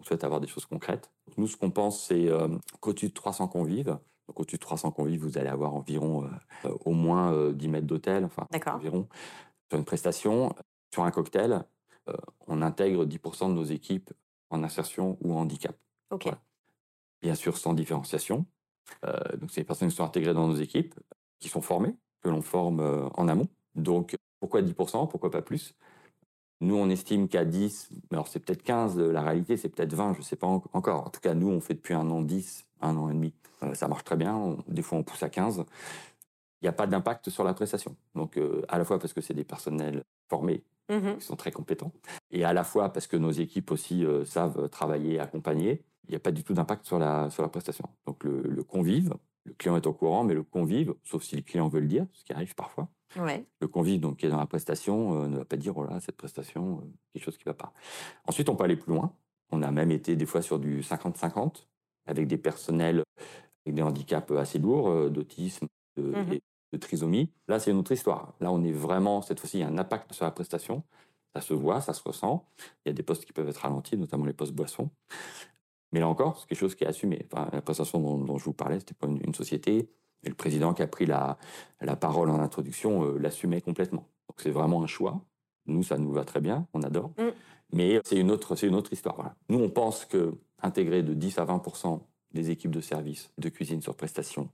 [0.00, 1.10] on souhaite avoir des choses concrètes.
[1.36, 2.48] Nous, ce qu'on pense, c'est euh,
[2.80, 6.28] qu'au-dessus de 300 convives, donc au-dessus de 300 convives, vous allez avoir environ euh,
[6.66, 9.08] euh, au moins 10 mètres d'hôtel, enfin environ,
[9.68, 10.54] sur une prestation.
[10.92, 11.64] Sur un cocktail,
[12.48, 14.10] on intègre 10% de nos équipes
[14.48, 15.76] en insertion ou en handicap.
[17.22, 18.44] Bien sûr, sans différenciation.
[19.04, 20.96] donc, c'est des personnes qui sont intégrées dans nos équipes,
[21.38, 23.46] qui sont formées, que l'on forme en amont.
[23.76, 25.76] Donc, pourquoi 10% Pourquoi pas plus?
[26.60, 30.18] Nous, on estime qu'à 10, alors c'est peut-être 15, la réalité c'est peut-être 20, je
[30.18, 31.06] ne sais pas encore.
[31.06, 33.32] En tout cas, nous, on fait depuis un an 10, un an et demi.
[33.62, 35.64] Euh, ça marche très bien, des fois on pousse à 15.
[36.60, 37.96] Il n'y a pas d'impact sur la prestation.
[38.14, 41.52] Donc, euh, à la fois parce que c'est des personnels formés, mmh qui sont très
[41.52, 41.92] compétents,
[42.30, 46.16] et à la fois parce que nos équipes aussi euh, savent travailler, accompagner, il n'y
[46.16, 47.88] a pas du tout d'impact sur la, sur la prestation.
[48.06, 49.14] Donc, le, le convive,
[49.46, 52.06] le client est au courant, mais le convive, sauf si le client veut le dire,
[52.12, 55.44] ce qui arrive parfois, le convive donc, qui est dans la prestation euh, ne va
[55.44, 57.72] pas dire, oh là, cette prestation, euh, quelque chose qui ne va pas.
[58.26, 59.12] Ensuite, on peut aller plus loin.
[59.50, 61.66] On a même été des fois sur du 50-50,
[62.06, 63.02] avec des personnels
[63.66, 66.38] avec des handicaps assez lourds, euh, d'autisme, de, mmh
[66.72, 67.32] de, trisomie.
[67.48, 68.32] Là, c'est une autre histoire.
[68.40, 70.84] Là, on est vraiment, cette fois-ci, il y a un impact sur la prestation.
[71.34, 72.46] Ça se voit, ça se ressent.
[72.84, 74.88] Il y a des postes qui peuvent être ralentis, notamment les postes boissons.
[75.90, 77.26] Mais là encore, c'est quelque chose qui est assumé.
[77.32, 79.90] Enfin, la prestation dont, je vous parlais, c'était pas une société
[80.24, 81.38] et le président qui a pris la,
[81.80, 84.06] la parole en introduction euh, l'assumait complètement.
[84.28, 85.20] Donc c'est vraiment un choix.
[85.66, 87.12] Nous, ça nous va très bien, on adore.
[87.18, 87.28] Mm.
[87.72, 89.34] Mais c'est une autre, c'est une autre histoire.
[89.48, 92.00] Nous, on pense que intégrer de 10 à 20%
[92.32, 94.50] des équipes de service, de cuisine sur prestation,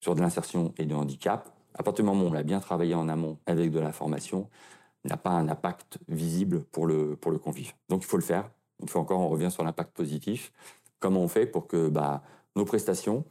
[0.00, 2.94] sur de l'insertion et de handicap, à partir du moment où on l'a bien travaillé
[2.94, 4.48] en amont avec de la formation,
[5.04, 7.72] n'a pas un impact visible pour le, pour le convive.
[7.88, 8.50] Donc il faut le faire.
[8.80, 10.52] Une fois encore, on revient sur l'impact positif.
[10.98, 12.22] Comment on fait pour que bah,
[12.56, 13.24] nos prestations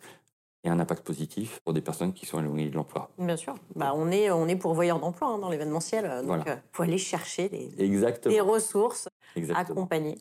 [0.63, 3.10] et un impact positif pour des personnes qui sont éloignées de l'emploi.
[3.17, 3.56] Bien sûr.
[3.76, 6.84] Bah, on, est, on est pourvoyeur d'emploi hein, dans l'événementiel, euh, donc il euh, faut
[6.84, 9.08] aller chercher des, des ressources,
[9.54, 10.17] accompagner.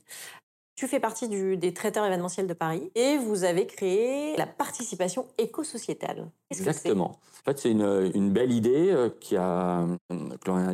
[0.77, 5.27] Tu fais partie du, des traiteurs événementiels de Paris et vous avez créé la participation
[5.37, 6.31] éco-sociétale.
[6.53, 7.18] Exactement.
[7.40, 9.87] En fait, c'est une, une, belle idée euh, qui a,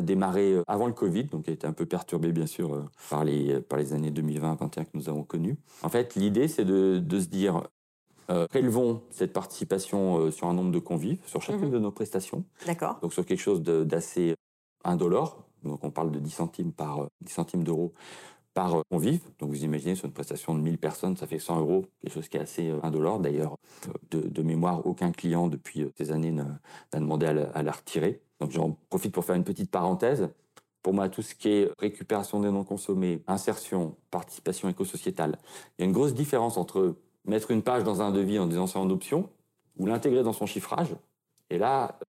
[0.01, 3.59] démarré avant le Covid, donc qui a été un peu perturbée, bien sûr, par les,
[3.61, 5.57] par les années 2020-2021 que nous avons connues.
[5.81, 7.63] En fait, l'idée, c'est de, de, se dire,
[8.29, 11.71] euh, prélevons cette participation euh, sur un nombre de convives, sur chacune mhm.
[11.71, 12.43] de nos prestations.
[12.65, 12.99] D'accord.
[13.01, 14.35] Donc sur quelque chose d'assez
[14.83, 15.43] indolore.
[15.63, 17.93] Donc on parle de 10 centimes par 10 euh, centimes d'euros
[18.53, 19.21] par convive.
[19.39, 22.29] Donc vous imaginez sur une prestation de 1000 personnes, ça fait 100 euros, quelque chose
[22.29, 23.19] qui est assez indolore.
[23.19, 23.57] D'ailleurs,
[24.11, 26.57] de, mémoire, aucun client depuis ces années n'a
[26.93, 28.21] demandé à la, retirer.
[28.39, 30.29] Donc j'en profite pour faire une petite parenthèse.
[30.83, 35.37] Pour moi, tout ce qui est récupération des non consommés, insertion, participation éco-sociétale,
[35.77, 38.67] il y a une grosse différence entre mettre une page dans un devis en disant
[38.67, 39.29] c'est en option,
[39.77, 40.95] ou l'intégrer dans son chiffrage.
[41.49, 41.99] Et là,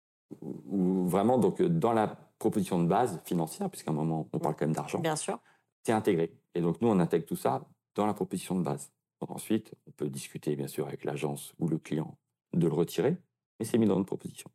[0.42, 4.66] ou vraiment donc dans la proposition de base financière, puisqu'à un moment on parle quand
[4.66, 4.98] même d'argent.
[4.98, 5.38] Bien sûr.
[5.84, 6.32] C'est intégré.
[6.54, 8.90] Et donc nous on intègre tout ça dans la proposition de base.
[9.20, 12.18] Donc ensuite, on peut discuter bien sûr avec l'agence ou le client
[12.52, 13.16] de le retirer,
[13.58, 14.50] mais c'est mis dans notre proposition.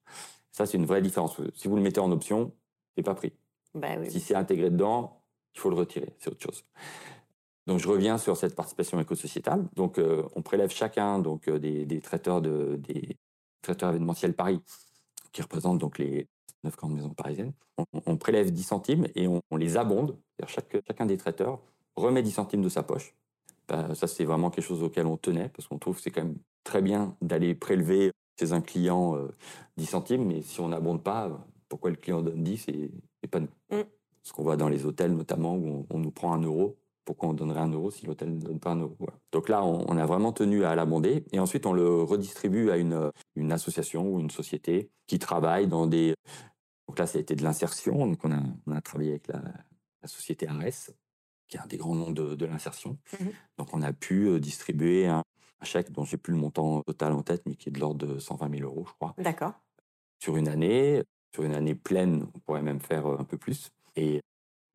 [0.51, 1.39] Ça c'est une vraie différence.
[1.55, 2.51] Si vous le mettez en option,
[2.95, 3.33] c'est pas pris.
[3.73, 4.11] Bah oui.
[4.11, 5.23] Si c'est intégré dedans,
[5.55, 6.63] il faut le retirer, c'est autre chose.
[7.67, 9.67] Donc je reviens sur cette participation éco-sociétale.
[9.75, 13.17] Donc euh, on prélève chacun donc euh, des, traiteurs de des
[13.61, 14.61] traiteurs événementiels Paris
[15.31, 16.27] qui représentent donc les
[16.63, 17.53] neuf grandes maisons parisiennes.
[18.05, 20.15] On, prélève 10 centimes et on, les abonde.
[20.45, 21.59] Chaque, chacun des traiteurs
[21.95, 23.15] remet 10 centimes de sa poche.
[23.67, 26.23] Bah, ça c'est vraiment quelque chose auquel on tenait parce qu'on trouve que c'est quand
[26.23, 29.15] même très bien d'aller prélever chez un client
[29.77, 32.91] 10 euh, centimes, mais si on n'abonde pas, pourquoi le client donne 10 et,
[33.29, 33.47] pas nous?
[33.71, 33.83] Mm.
[34.23, 37.29] Ce qu'on voit dans les hôtels notamment où on, on nous prend un euro pourquoi
[37.29, 38.95] on donnerait un euro si l'hôtel ne donne pas un euro
[39.31, 41.25] Donc là, on, a vraiment tenu à l'abonder.
[41.31, 45.87] Et ensuite, on le redistribue à une, une association ou une société qui travaille dans
[45.87, 46.15] des...
[46.87, 48.07] Donc là, ça a été de l'insertion.
[48.07, 49.41] Donc on a, on a travaillé avec la,
[50.05, 50.91] société Ares,
[51.47, 52.97] qui est un des grands noms de, l'insertion.
[53.13, 53.25] Mmh
[53.57, 55.23] Donc on a pu euh, distribuer un,
[55.63, 58.17] chèque dont j'ai plus le montant total en tête, mais qui est de l'ordre de
[58.17, 59.13] 120 000 euros, je crois.
[59.19, 59.53] D'accord.
[60.19, 61.03] Sur une année,
[61.35, 63.69] sur une année pleine, on pourrait même faire euh, un peu plus.
[63.95, 64.21] Et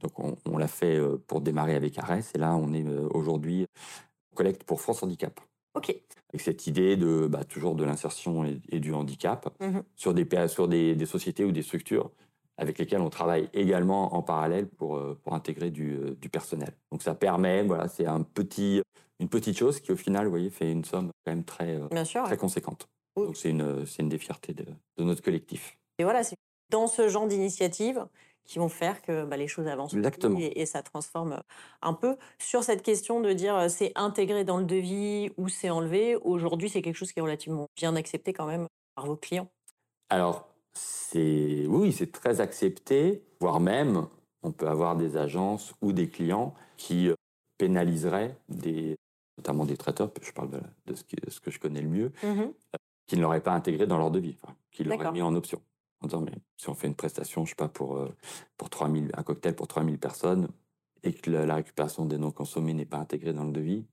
[0.01, 3.67] donc on, l'a fait euh, pour démarrer avec Arès et là on est euh, aujourd'hui
[4.35, 5.41] collecte pour France Handicap.
[5.75, 5.91] Ok.
[6.31, 10.69] Avec cette idée de bah, toujours de l'insertion et, du handicap mmh sur, des, sur
[10.69, 12.11] des, sociétés ou des structures
[12.59, 16.73] avec lesquelles on travaille également en parallèle pour, euh, pour intégrer du, du personnel.
[16.91, 18.83] Donc ça permet, voilà, c'est un petit,
[19.21, 21.79] une petite chose qui au final, vous voyez, fait une somme quand même très,
[22.25, 22.89] très conséquente.
[23.17, 24.65] Donc c'est une, une des fiertés de,
[24.99, 25.79] notre collectif.
[25.99, 26.37] Et voilà, c'est
[26.71, 28.07] dans ce genre d'initiatives
[28.47, 30.39] qui vont faire que bah, les choses avancent Exactement.
[30.41, 31.41] Et, et, ça transforme
[31.83, 32.17] un peu.
[32.39, 36.83] Sur cette question de dire c'est intégré dans le devis ou c'est enlevé, aujourd'hui c'est
[36.83, 39.49] quelque chose qui est relativement bien accepté quand même par vos clients.
[40.09, 44.07] Alors, c'est oui, c'est très accepté, voire même
[44.43, 47.11] on peut avoir des agences ou des clients qui
[47.59, 48.97] pénaliseraient des,
[49.39, 52.45] notamment des traiteurs, je parle de, ce, que, je connais le mieux, mmh
[53.09, 55.63] qui ne l'auraient pas intégré dans leur devis, enfin, qui l'auraient mis en option.
[56.03, 58.07] En disant, mais si on fait une prestation, je sais pas, pour,
[58.57, 60.49] pour 3000, un cocktail pour 3000 personnes,
[61.03, 63.87] et que la, récupération des non consommés n'est pas intégrée dans le devis,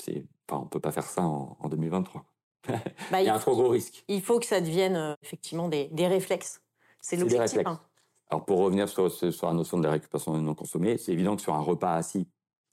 [0.00, 2.24] c'est, enfin, on peut pas faire ça en, 2023.
[2.68, 2.74] Bah,
[3.20, 4.04] il y a un trop gros risque.
[4.08, 6.62] Il faut que ça devienne effectivement des, des réflexes.
[7.00, 7.60] C'est l'objectif.
[7.64, 7.80] Hein.
[8.28, 11.34] Alors pour revenir sur, sur, la notion de la récupération des non consommés, c'est évident
[11.34, 12.28] que sur un repas assis,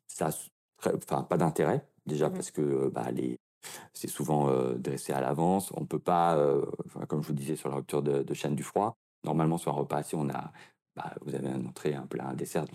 [0.07, 0.29] ça
[0.83, 3.39] enfin, pas d'intérêt, déjà mmh parce que bah, les,
[3.93, 5.71] c'est souvent dressé à l'avance.
[5.75, 6.37] On ne peut pas,
[7.07, 9.97] comme je vous disais sur la rupture de, chaîne du froid, normalement sur un repas
[9.97, 10.51] assis, on a,
[10.95, 12.65] bah, vous avez un entrée, un plat, un dessert.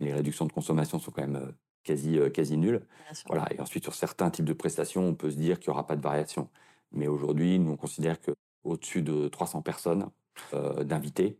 [0.00, 1.52] Les réductions de consommation sont quand même
[1.84, 2.86] quasi, quasi nulles.
[3.26, 3.46] Voilà.
[3.52, 5.96] Et ensuite, sur certains types de prestations, on peut se dire qu'il n'y aura pas
[5.96, 6.48] de variation.
[6.92, 10.08] Mais aujourd'hui, nous, on considère qu'au-dessus de 300 personnes
[10.82, 11.38] d'invités,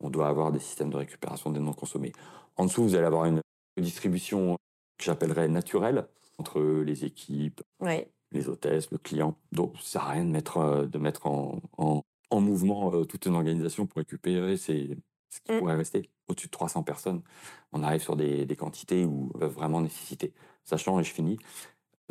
[0.00, 2.12] on doit avoir des systèmes de récupération des non consommés.
[2.56, 3.40] En dessous, vous allez avoir une
[3.76, 4.56] distribution
[4.98, 6.06] que j'appellerais naturelle
[6.38, 7.62] entre les équipes,
[8.32, 9.36] les hôtesses, le client.
[9.52, 12.02] Donc, ça sert à rien de mettre, euh, de mettre en, en,
[12.40, 14.96] mouvement euh, toute une organisation pour récupérer ces,
[15.28, 15.58] ce qui mmh.
[15.58, 16.10] pourrait rester.
[16.28, 17.22] Au-dessus de 300 personnes,
[17.72, 20.32] on arrive sur des, des quantités où on va vraiment nécessiter.
[20.64, 21.38] Sachant, et je finis,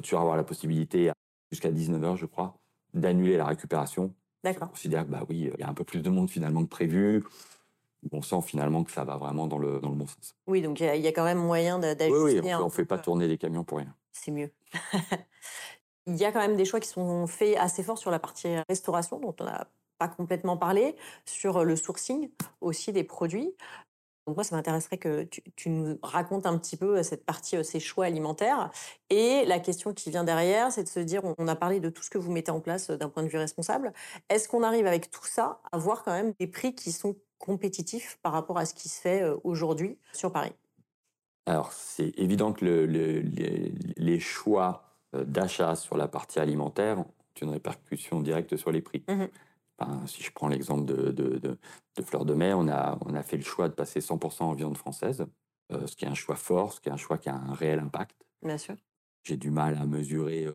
[0.03, 1.11] tu vas avoir la possibilité,
[1.51, 2.59] jusqu'à 19h, je crois,
[2.93, 4.13] d'annuler la récupération.
[4.43, 4.67] D'accord.
[4.69, 6.69] On considère que, bah oui, il y a un peu plus de monde finalement que
[6.69, 7.23] prévu
[8.11, 10.35] on sent finalement que ça va vraiment dans le, dans le bon sens.
[10.47, 12.11] Oui, donc il y, a quand même moyen d'ajuster.
[12.11, 13.93] Oui, oui, on ne fait pas tourner les camions pour rien.
[14.11, 14.51] C'est mieux.
[16.07, 18.47] il y a quand même des choix qui sont faits assez forts sur la partie
[18.69, 23.55] restauration, dont on n'a pas complètement parlé, sur le sourcing aussi des produits.
[24.27, 28.05] Donc moi, ça m'intéresserait que tu, nous racontes un petit peu cette partie, ces choix
[28.05, 28.71] alimentaires.
[29.09, 32.03] Et la question qui vient derrière, c'est de se dire, on a parlé de tout
[32.03, 33.93] ce que vous mettez en place d'un point de vue responsable.
[34.29, 38.19] Est-ce qu'on arrive avec tout ça à voir quand même des prix qui sont compétitif
[38.21, 40.53] par rapport à ce qui se fait aujourd'hui sur Paris?
[41.47, 48.55] Alors, c'est évident que les, choix d'achat sur la partie alimentaire ont une répercussion directe
[48.55, 49.03] sur les prix.
[49.07, 49.25] Mmh
[50.05, 51.57] si je prends l'exemple de, de, de,
[52.03, 54.77] Fleur de Mai, on a, on a fait le choix de passer 100% en viande
[54.77, 55.25] française,
[55.71, 57.79] ce qui est un choix fort, ce qui est un choix qui a un réel
[57.79, 58.15] impact.
[58.43, 58.75] Bien sûr.
[59.23, 60.49] J'ai du mal à mesurer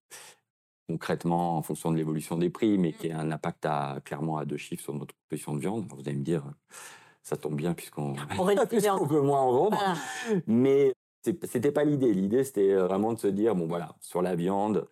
[0.89, 2.93] concrètement en fonction de l'évolution des prix, mais mmh.
[2.93, 5.87] qui a un impact à, clairement à deux chiffres sur notre position de viande.
[5.89, 6.45] vous allez me dire,
[7.23, 8.15] ça tombe bien puisqu'on
[9.07, 9.79] peut moins en vendre.
[10.47, 10.95] Mais
[11.45, 12.13] c'était pas l'idée.
[12.13, 14.89] L'idée, c'était vraiment de se dire, bon voilà, sur la viande,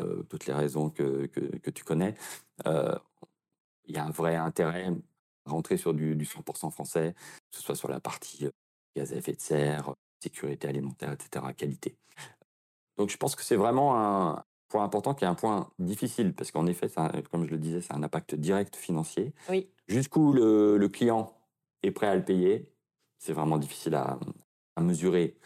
[0.00, 2.14] euh, toutes les raisons que, que, tu connais,
[2.66, 2.94] euh,
[3.86, 4.92] il y a un vrai intérêt
[5.46, 7.14] à rentrer sur du, du 100% français,
[7.50, 8.50] que ce soit sur la partie euh,
[8.96, 11.96] gaz à effet de serre, sécurité alimentaire, etc., qualité.
[12.96, 16.50] Donc je pense que c'est vraiment un, point important qui est un point difficile, parce
[16.50, 16.88] qu'en effet,
[17.30, 19.32] comme je le disais, c'est un impact direct financier.
[19.48, 19.70] Oui.
[19.88, 21.34] Jusqu'où le, client
[21.82, 22.70] est prêt à le payer,
[23.18, 24.18] c'est vraiment difficile à,
[24.78, 25.36] mesurer.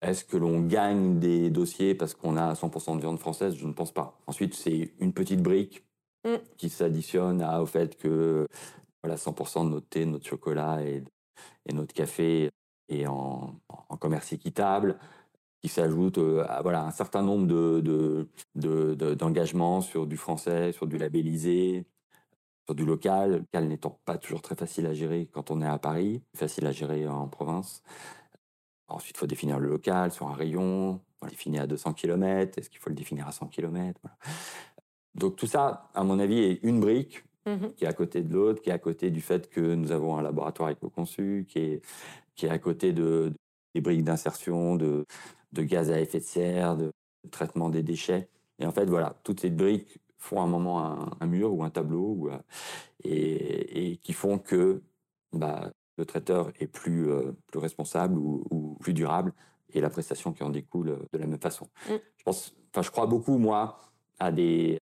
[0.00, 3.56] Est-ce que l'on gagne des dossiers parce qu'on a 100% de viande française?
[3.56, 4.18] Je ne pense pas.
[4.26, 5.84] Ensuite, c'est une petite brique
[6.24, 6.36] mm.
[6.56, 8.46] qui s'additionne au fait que
[9.02, 11.02] voilà, 100% de notre thé, notre chocolat et,
[11.66, 12.50] et notre café
[12.88, 14.98] est en, en commerce équitable
[15.60, 17.46] qui s'ajoute à voilà, un certain nombre
[18.54, 21.84] d'engagements de, de, sur du français, sur du labellisé,
[22.66, 25.66] sur du local, le local n'étant pas toujours très facile à gérer quand on est
[25.66, 27.82] à Paris, facile à gérer en province.
[28.88, 32.58] Ensuite, il faut définir le local sur un rayon, on le définit à 200 km,
[32.58, 34.00] est-ce qu'il faut le définir à 100 km
[35.14, 38.32] Donc tout ça, à mon avis, est une brique mmh qui est à côté de
[38.32, 41.82] l'autre, qui est à côté du fait que nous avons un laboratoire éco-conçu, qui est,
[42.34, 43.32] qui est à côté de,
[43.74, 45.06] des briques d'insertion, de,
[45.52, 46.92] de gaz à effet de serre, de,
[47.30, 48.28] traitement des déchets.
[48.58, 52.14] Et en fait, voilà, toutes ces briques font un moment un, mur ou un tableau
[52.18, 52.38] ou, euh,
[53.04, 54.82] et, qui font que
[55.32, 59.34] bah, le traiteur est plus, euh, plus responsable ou, plus durable
[59.74, 61.68] et la prestation qui en découle euh, de la même façon.
[61.88, 61.94] Mm.
[62.16, 63.80] Je pense, enfin, je crois beaucoup, moi,
[64.18, 64.78] à des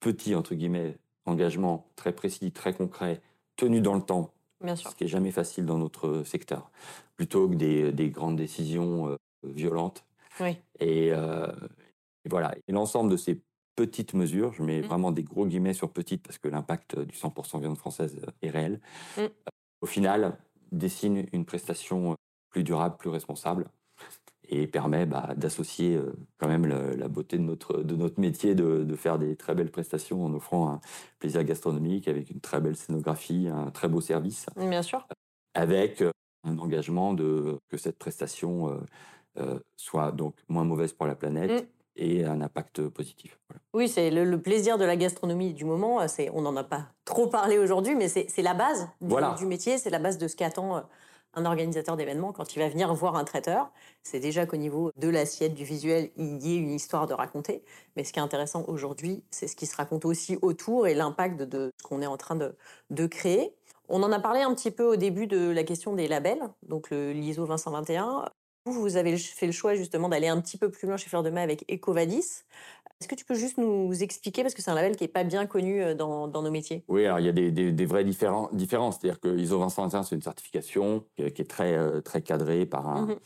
[0.00, 3.20] petits, entre guillemets, engagements très précis, très concrets,
[3.56, 4.90] tenus dans le temps, Bien sûr.
[4.90, 6.70] ce qui est jamais facile dans notre secteur,
[7.16, 10.04] plutôt que des, des grandes décisions violentes
[10.40, 11.52] euh,
[12.24, 12.54] et, voilà.
[12.68, 13.40] Et l'ensemble de ces
[13.76, 14.86] petites mesures, je mets mmh.
[14.86, 18.80] vraiment des gros guillemets sur petites parce que l'impact du 100% viande française est réel,
[19.18, 19.28] euh,
[19.80, 20.36] au final,
[20.72, 22.16] dessine une prestation
[22.50, 23.70] plus durable, plus responsable.
[24.52, 28.82] et permet bah, d'associer euh, quand même la beauté de notre, de notre métier, de,
[28.82, 30.80] de, faire des très belles prestations en offrant un
[31.20, 34.46] plaisir gastronomique avec une très belle scénographie, un très beau service.
[34.56, 35.06] Bien sûr.
[35.54, 36.10] Avec euh,
[36.42, 38.80] un engagement de que cette prestation
[39.38, 41.62] euh, soit donc moins mauvaise pour la planète.
[41.62, 41.79] Mm.
[42.02, 43.38] Et un impact positif.
[43.74, 46.00] Oui, c'est le, plaisir de la gastronomie du moment.
[46.32, 49.90] On n'en a pas trop parlé aujourd'hui, mais c'est la base du, du métier, c'est
[49.90, 50.82] la base de ce qu'attend
[51.34, 53.70] un organisateur d'événements, quand il va venir voir un traiteur,
[54.02, 57.62] c'est déjà qu'au niveau de l'assiette, du visuel, il y ait une histoire de raconter.
[57.96, 61.42] Mais ce qui est intéressant aujourd'hui, c'est ce qui se raconte aussi autour et l'impact
[61.42, 62.56] de ce qu'on est en train de,
[62.90, 63.54] de, créer.
[63.88, 66.90] On en a parlé un petit peu au début de la question des labels, donc
[66.90, 68.24] le l'ISO 2121.
[68.66, 71.22] Vous, vous avez fait le choix justement d'aller un petit peu plus loin chez Fleur
[71.22, 72.44] de Mai avec Ecovadis.
[73.00, 75.24] Est-ce que tu peux juste nous expliquer, parce que c'est un label qui n'est pas
[75.24, 76.84] bien connu euh, dans, nos métiers?
[76.86, 78.50] Oui, alors il y a des, des, vraies différences.
[79.00, 83.06] C'est-à-dire que ISO 221, c'est une certification qui est très, euh, très cadrée par un,
[83.06, 83.18] mmh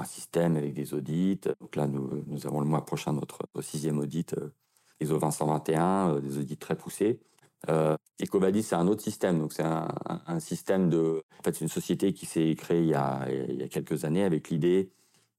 [0.00, 1.40] un, système avec des audits.
[1.60, 4.52] Donc là, nous, nous avons le mois prochain notre, sixième audit euh,
[5.00, 7.20] ISO 221, des audits très poussés.
[7.68, 9.38] Euh, Ecovadis, c'est un autre système.
[9.38, 9.88] Donc, c'est un,
[10.26, 11.22] un, système de.
[11.40, 14.04] En fait, c'est une société qui s'est créée il y, a, il y a quelques
[14.04, 14.90] années avec l'idée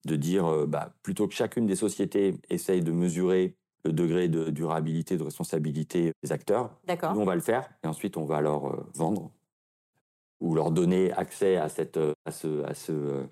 [0.05, 3.55] de dire, euh, bah, plutôt que chacune des sociétés essaye de mesurer
[3.85, 8.17] le degré de durabilité, de responsabilité des acteurs, nous, on va le faire et ensuite,
[8.17, 9.31] on va leur euh, vendre
[10.41, 13.25] ou leur donner accès à, cette, euh, à ce, à ce,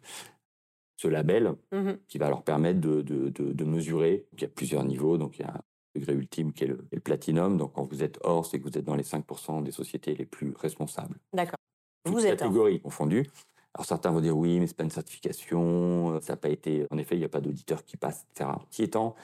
[0.97, 4.25] ce label mmh qui va leur permettre de, de, de, mesurer.
[4.33, 5.17] il y a plusieurs niveaux.
[5.17, 5.61] Donc, il y a
[5.99, 7.57] degré ultime qui est le, le platinum.
[7.57, 10.25] Donc, quand vous êtes or, c'est que vous êtes dans les 5% des sociétés les
[10.25, 11.17] plus responsables.
[11.33, 11.57] D'accord.
[12.05, 13.27] Vous êtes catégories confondues.
[13.77, 16.87] Alors certains vont dire oui, mais c'est pas une certification, euh, ça n'a pas été.
[16.89, 18.49] En effet, il n'y a pas d'auditeur qui passe, etc.
[18.71, 19.15] Qui étant,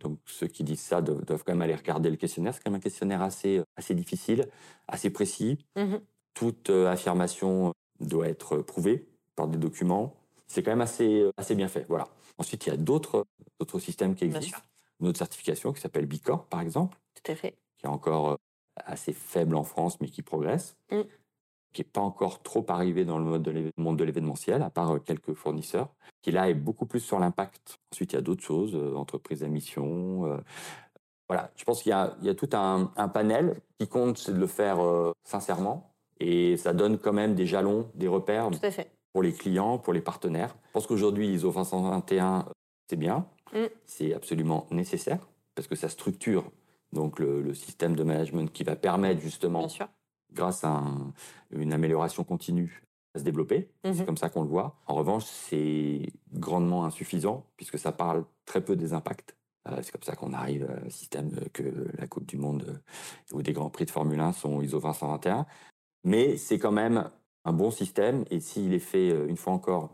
[0.00, 2.54] donc ceux qui disent ça doivent, quand même aller regarder le questionnaire.
[2.54, 4.46] C'est quand même un questionnaire assez, assez difficile,
[4.86, 5.58] assez précis.
[5.74, 5.96] Mmh
[6.34, 10.14] Toute euh, affirmation doit être prouvée par des documents.
[10.46, 11.86] C'est quand même assez, euh, assez bien fait.
[11.88, 12.06] Voilà.
[12.38, 13.26] Ensuite, il y a d'autres,
[13.58, 14.58] d'autres systèmes qui existent.
[15.00, 16.96] Une autre certification qui s'appelle Bicor, par exemple.
[17.14, 17.56] Tout à fait.
[17.78, 18.38] Qui est encore
[18.76, 20.76] assez faible en France, mais qui progresse.
[20.90, 21.02] Mmh
[21.76, 23.24] qui n'est pas encore trop arrivé dans le
[23.76, 25.90] monde de l'événementiel, à part euh, quelques fournisseurs,
[26.22, 27.76] qui là est beaucoup plus sur l'impact.
[27.92, 30.24] Ensuite, il y a d'autres choses, euh, entreprises à mission.
[30.24, 30.38] Euh,
[31.28, 34.46] voilà, je pense qu'il y, y a, tout un, panel qui compte, c'est de le
[34.46, 34.78] faire
[35.24, 35.92] sincèrement.
[36.20, 38.48] Et ça donne quand même des jalons, des repères
[39.12, 40.54] pour les clients, pour les partenaires.
[40.68, 42.46] Je pense qu'aujourd'hui, ISO 521,
[42.88, 43.66] c'est bien, mm.
[43.84, 46.50] c'est absolument nécessaire, parce que ça structure
[46.92, 49.66] donc le, le, système de management qui va permettre justement
[50.32, 50.82] grâce à
[51.50, 52.82] une amélioration continue
[53.14, 53.68] à se développer.
[53.84, 54.76] C'est mmh comme ça qu'on le voit.
[54.86, 59.36] En revanche, c'est grandement insuffisant puisque ça parle très peu des impacts.
[59.68, 63.36] Euh, c'est comme ça qu'on arrive à un système que la Coupe du Monde euh,
[63.36, 65.46] ou des Grands Prix de Formule 1 sont ISO 221.
[66.04, 67.10] Mais c'est quand même
[67.44, 69.90] un bon système et s'il est fait euh, une fois encore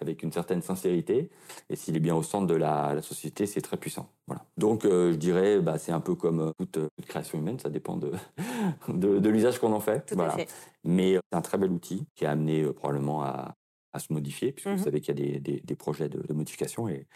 [0.00, 1.30] avec une certaine sincérité.
[1.70, 4.10] Et s'il est bien au centre de la, société, c'est très puissant.
[4.26, 4.44] Voilà.
[4.56, 7.96] Donc, euh, je dirais, bah, c'est un peu comme euh, toute, création humaine, ça dépend
[8.88, 10.12] de, de, l'usage qu'on en fait.
[10.14, 10.36] voilà.
[10.84, 13.54] Mais euh, c'est un très bel outil qui a amené probablement à,
[13.92, 16.88] à, se modifier, puisque vous mmh savez qu'il y a des, des, projets de, modification
[16.88, 17.06] et,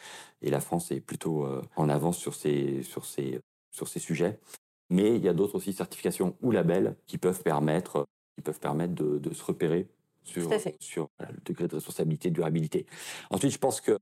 [0.42, 3.40] et, la France est plutôt en avance sur ces, sur, ces,
[3.70, 4.38] sur ces sujets.
[4.88, 8.94] Mais il y a d'autres aussi certifications ou labels qui peuvent permettre, qui peuvent permettre
[8.94, 9.88] de, de se repérer
[10.24, 12.86] sur, sur le degré de responsabilité, de durabilité.
[13.30, 13.98] Ensuite, je pense que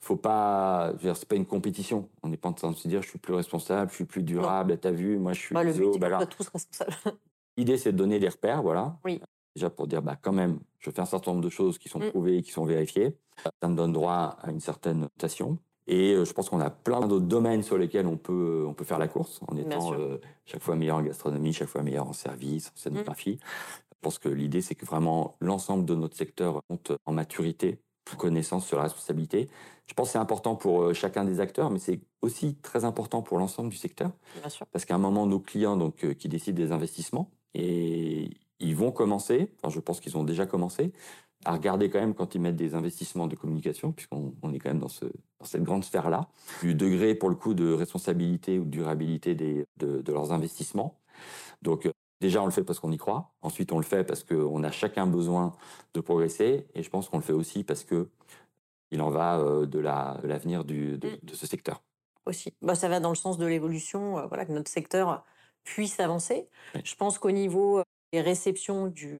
[0.00, 2.08] faut pas, c'est pas une compétition.
[2.22, 4.22] On n'est pas en train de se dire, je suis plus responsable, je suis plus
[4.22, 4.78] durable.
[4.78, 5.54] T'as vu, moi, je suis.
[5.54, 6.94] Bah, le but, bah, tous responsables.
[7.56, 8.98] L'idée, c'est de donner des repères, voilà.
[9.04, 9.20] Oui.
[9.54, 11.98] Déjà pour dire, bah, quand même, je fais un certain nombre de choses qui sont
[11.98, 12.10] mm.
[12.10, 13.16] prouvées et qui sont vérifiées.
[13.60, 15.58] Ça me donne droit à une certaine notation.
[15.86, 18.84] Et euh, je pense qu'on a plein d'autres domaines sur lesquels on peut, on peut
[18.84, 22.12] faire la course en étant euh, chaque fois meilleur en gastronomie, chaque fois meilleur en
[22.12, 22.76] service, en mm.
[22.76, 23.40] scénographie.
[24.00, 27.82] Je pense que l'idée, c'est que vraiment l'ensemble de notre secteur monte en maturité,
[28.16, 29.48] connaissance sur la responsabilité.
[29.86, 33.22] Je pense que c'est important pour euh, chacun des acteurs, mais c'est aussi très important
[33.22, 34.10] pour l'ensemble du secteur.
[34.40, 34.66] Bien sûr.
[34.72, 38.92] Parce qu'à un moment, nos clients donc, euh, qui décident des investissements, et ils vont
[38.92, 40.92] commencer, enfin, je pense qu'ils ont déjà commencé,
[41.44, 44.78] à regarder quand même quand ils mettent des investissements de communication, puisqu'on est quand même
[44.78, 46.28] dans, ce, dans cette grande sphère-là,
[46.62, 51.00] du degré pour le coup de responsabilité ou de durabilité des, de, de leurs investissements.
[51.62, 53.32] Donc euh, Déjà, on le fait parce qu'on y croit.
[53.40, 55.54] Ensuite, on le fait parce qu'on a chacun besoin
[55.94, 56.66] de progresser.
[56.74, 58.08] Et je pense qu'on le fait aussi parce que
[58.90, 60.96] il en va euh, de l'avenir mm.
[60.98, 61.82] de, ce secteur.
[62.26, 62.52] Aussi.
[62.60, 65.24] Bah, ça va dans le sens de l'évolution, euh, voilà, que notre secteur
[65.64, 66.48] puisse avancer.
[66.84, 69.18] Je pense qu'au niveau euh, des réceptions du, de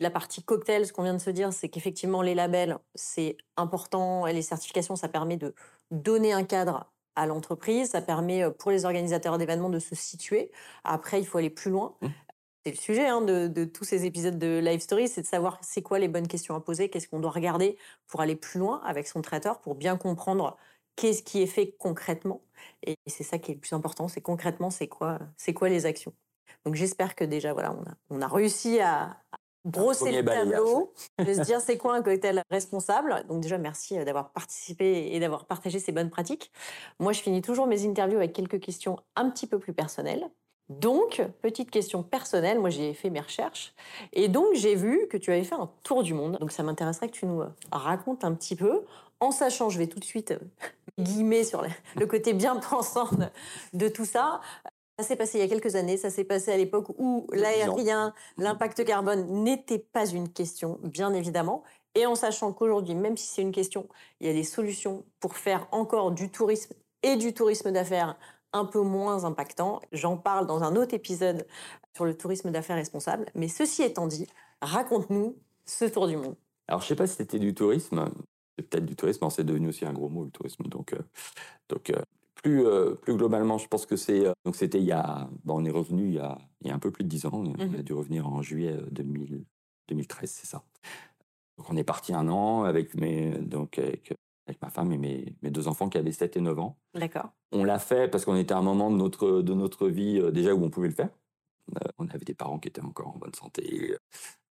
[0.00, 4.26] la partie cocktail, ce qu'on vient de se dire, c'est qu'effectivement, les labels, c'est important.
[4.26, 5.54] Et les certifications, ça permet de
[5.90, 7.90] donner un cadre à l'entreprise.
[7.90, 10.50] Ça permet pour les organisateurs d'événements de se situer.
[10.84, 11.94] Après, il faut aller plus loin.
[12.00, 12.08] Mm.
[12.64, 15.82] C'est le sujet hein, de, tous ces épisodes de Live Story, c'est de savoir c'est
[15.82, 19.06] quoi les bonnes questions à poser, qu'est-ce qu'on doit regarder pour aller plus loin avec
[19.06, 20.56] son traiteur, pour bien comprendre
[20.96, 22.42] qu'est-ce qui est fait concrètement.
[22.86, 25.86] Et c'est ça qui est le plus important, c'est concrètement c'est quoi, c'est quoi les
[25.86, 26.12] actions.
[26.64, 29.16] Donc j'espère que déjà voilà, on a, on a réussi à,
[29.64, 33.24] brosser le tableau, de se dire c'est quoi un cocktail responsable?
[33.28, 36.50] Donc déjà merci euh, d'avoir participé et d'avoir partagé ces bonnes pratiques.
[36.98, 40.30] Moi je finis toujours mes interviews avec quelques questions un petit peu plus personnelles.
[40.70, 43.74] Donc, petite question personnelle, moi j'ai fait mes recherches
[44.12, 46.38] et donc j'ai vu que tu avais fait un tour du monde.
[46.38, 48.84] Donc ça m'intéresserait que tu nous euh, racontes un petit peu,
[49.18, 50.38] en sachant, je vais tout de suite euh,
[50.98, 51.64] guillemets sur
[51.96, 53.08] le côté bien pensant
[53.72, 54.40] de tout ça.
[54.98, 58.14] Ça s'est passé il y a quelques années, ça s'est passé à l'époque où l'aérien,
[58.38, 61.64] l'impact carbone n'était pas une question, bien évidemment.
[61.94, 63.88] Et en sachant qu'aujourd'hui, même si c'est une question,
[64.20, 68.16] il y a des solutions pour faire encore du tourisme et du tourisme d'affaires
[68.52, 69.80] un peu moins impactant.
[69.92, 71.46] J'en parle dans un autre épisode
[71.94, 73.26] sur le tourisme d'affaires responsable.
[73.34, 74.26] Mais ceci étant dit,
[74.60, 76.36] raconte-nous ce tour du monde.
[76.68, 78.10] Alors, je ne sais pas si c'était du tourisme.
[78.56, 80.64] C'est peut-être du tourisme, c'est devenu aussi un gros mot, le tourisme.
[80.64, 80.98] Donc, euh,
[81.68, 82.00] donc euh,
[82.34, 84.24] plus, euh, plus globalement, je pense que c'est.
[84.44, 85.28] donc, c'était il y a.
[85.46, 87.30] on est revenu il y, a, il y a un peu plus de 10 ans.
[87.32, 90.62] On a mmh dû revenir en juillet 2013, c'est ça.
[91.58, 93.30] Donc, on est parti un an avec mes.
[93.38, 94.14] Donc, avec
[94.50, 96.76] avec ma femme et mes, mes, deux enfants qui avaient 7 et 9 ans.
[96.94, 97.30] D'accord.
[97.52, 100.30] On l'a fait parce qu'on était à un moment de notre, de notre vie euh,
[100.30, 101.10] déjà où on pouvait le faire.
[101.76, 103.96] Euh, on avait des parents qui étaient encore en bonne santé,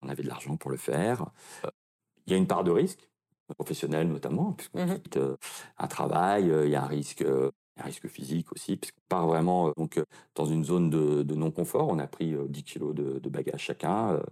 [0.00, 1.26] on avait de l'argent pour le faire.
[1.64, 1.70] Euh,
[2.26, 3.08] il y a une part de risque,
[3.56, 5.18] professionnel notamment, puisqu'on mmh quitte
[5.76, 10.00] un travail, il y a un risque, un risque physique aussi, puisqu'on part vraiment donc,
[10.34, 11.88] dans une zone de, de non-confort.
[11.88, 14.22] On a pris 10 kilos de, de bagages chacun.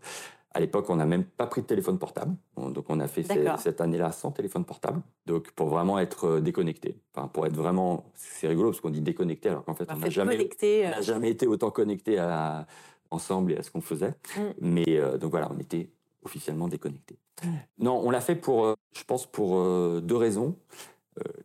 [0.52, 2.34] À l'époque, on n'a même pas pris de téléphone portable.
[2.56, 3.22] Donc, on a fait
[3.58, 5.00] cette année-là sans téléphone portable.
[5.26, 6.98] Donc, pour vraiment être euh, déconnecté.
[7.14, 8.10] Enfin, pour être vraiment.
[8.14, 11.02] C'est rigolo parce qu'on dit déconnecté, alors qu'en fait, on n'a jamais, euh.
[11.02, 12.66] jamais été autant connecté à,
[13.10, 14.14] ensemble et à ce qu'on faisait.
[14.36, 14.40] Mm.
[14.60, 15.90] Mais euh, donc voilà, on était
[16.24, 17.16] officiellement déconnecté.
[17.44, 17.48] Mm.
[17.78, 19.62] Non, on l'a fait pour, je pense, pour
[20.00, 20.56] deux raisons.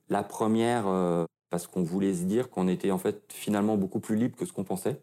[0.09, 0.85] la première,
[1.51, 4.53] parce qu'on voulait se dire qu'on était en fait finalement beaucoup plus libre que ce
[4.53, 4.99] qu'on pensait.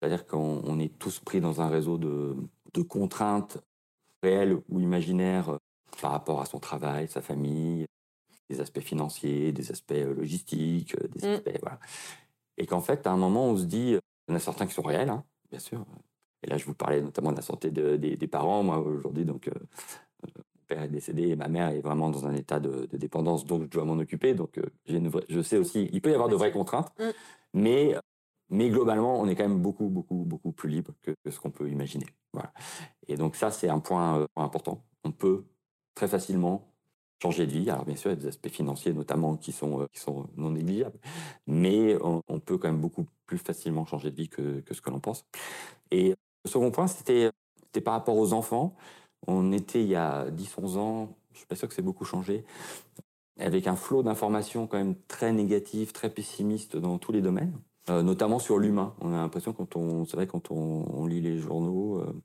[0.00, 2.34] C'est-à-dire qu'on est tous pris dans un réseau de,
[2.74, 3.58] de contraintes
[4.22, 5.58] réelles ou imaginaires euh,
[6.00, 7.86] par rapport à son travail, sa famille,
[8.48, 11.30] des aspects financiers, des aspects euh, logistiques, euh, des mmh.
[11.32, 11.78] aspects voilà.
[12.58, 14.74] Et qu'en fait, à un moment, on se dit, il y en a certains qui
[14.74, 15.84] sont réels, hein, bien sûr.
[16.42, 18.62] Et là, je vous parlais notamment de la santé des, parents.
[18.62, 19.48] Moi, aujourd'hui, donc,
[20.22, 23.62] mon père est décédé et ma mère est vraiment dans un état de, dépendance, donc
[23.62, 24.34] je dois m'en occuper.
[24.34, 27.04] Donc, je sais aussi, il peut y avoir de vraies contraintes, mmh.
[27.54, 27.96] mais
[28.52, 31.68] mais globalement, on est quand même beaucoup, beaucoup, beaucoup plus libre que, ce qu'on peut
[31.70, 32.06] imaginer.
[33.08, 34.84] Et donc ça, c'est un point euh, important.
[35.04, 35.44] On peut
[35.94, 36.72] très facilement
[37.22, 37.70] changer de vie.
[37.70, 40.98] Alors bien sûr, il y a des aspects financiers notamment qui sont, euh, non négligeables,
[41.46, 45.00] mais on, peut quand même beaucoup plus facilement changer de vie que, ce que l'on
[45.00, 45.24] pense.
[45.90, 46.10] Et
[46.44, 47.30] le second point, c'était
[47.84, 48.76] par rapport aux enfants.
[49.26, 52.44] On était il y a 10-11 ans, je suis pas sûr que c'est beaucoup changé,
[53.38, 57.58] avec un flot d'informations quand même très négatif, très pessimiste dans tous les domaines.
[57.90, 58.94] Euh, notamment sur l'humain.
[59.00, 62.22] On a l'impression quand on, c'est vrai quand on, lit les journaux, euh,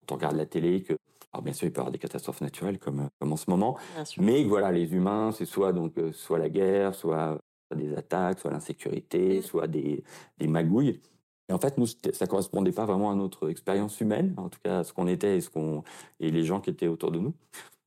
[0.00, 0.94] quand on regarde la télé, que
[1.30, 3.76] alors bien sûr il peut y avoir des catastrophes naturelles comme comme en ce moment,
[4.18, 7.38] mais voilà les humains c'est soit donc euh, soit la guerre, soit
[7.76, 9.42] des attaques, soit l'insécurité, mmh.
[9.42, 10.04] soit des,
[10.38, 11.00] des magouilles.
[11.48, 14.80] Et en fait, nous, ça correspondait pas vraiment à notre expérience humaine, en tout cas
[14.80, 15.82] à ce qu'on était et, ce qu'on,
[16.20, 17.34] et les gens qui étaient autour de nous.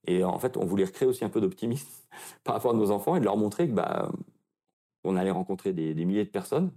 [0.08, 1.88] Et en fait, on voulait recréer aussi un peu d'optimisme
[2.44, 4.12] par rapport à nos enfants et de leur montrer que bah,
[5.06, 6.72] on allait rencontrer des, milliers de personnes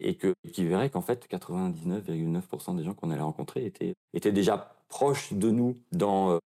[0.00, 4.76] et que, qui verraient qu'en fait 99,9% des gens qu'on allait rencontrer étaient, étaient déjà
[4.88, 6.38] proches de nous dans euh,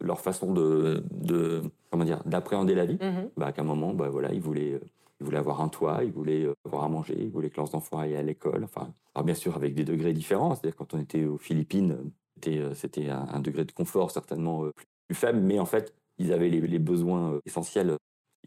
[0.00, 2.98] leur, façon de, de comment dire d'appréhender la vie.
[3.00, 4.80] Mmh bah, qu'à un moment, bah, voilà, ils voulaient, euh,
[5.20, 7.74] ils voulaient avoir un toit, ils voulaient euh, avoir à manger, ils voulaient que leurs
[7.74, 8.64] enfants aillent à l'école.
[8.64, 10.54] Enfin, alors bien sûr avec des degrés différents.
[10.54, 14.64] C'est-à-dire quand on était aux Philippines, c'était, c'était un, degré de confort certainement
[15.06, 17.96] plus faible, mais en fait, ils avaient les, les besoins essentiels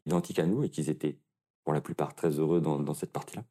[0.05, 1.18] identiques à nous et qu'ils étaient
[1.68, 3.43] pour la plupart très heureux dans, cette partie-là.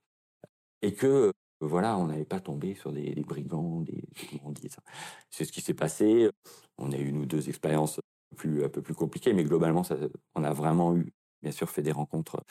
[0.80, 4.08] Et que, euh, voilà, on n'avait pas tombé sur des, brigands, des,
[4.70, 4.80] ça?
[5.28, 6.30] C'est ce qui s'est passé.
[6.78, 8.00] On a eu une ou deux expériences
[8.34, 9.96] plus, un peu plus compliquées, mais globalement, ça,
[10.34, 11.12] on a vraiment eu,
[11.42, 12.42] bien sûr, fait des rencontres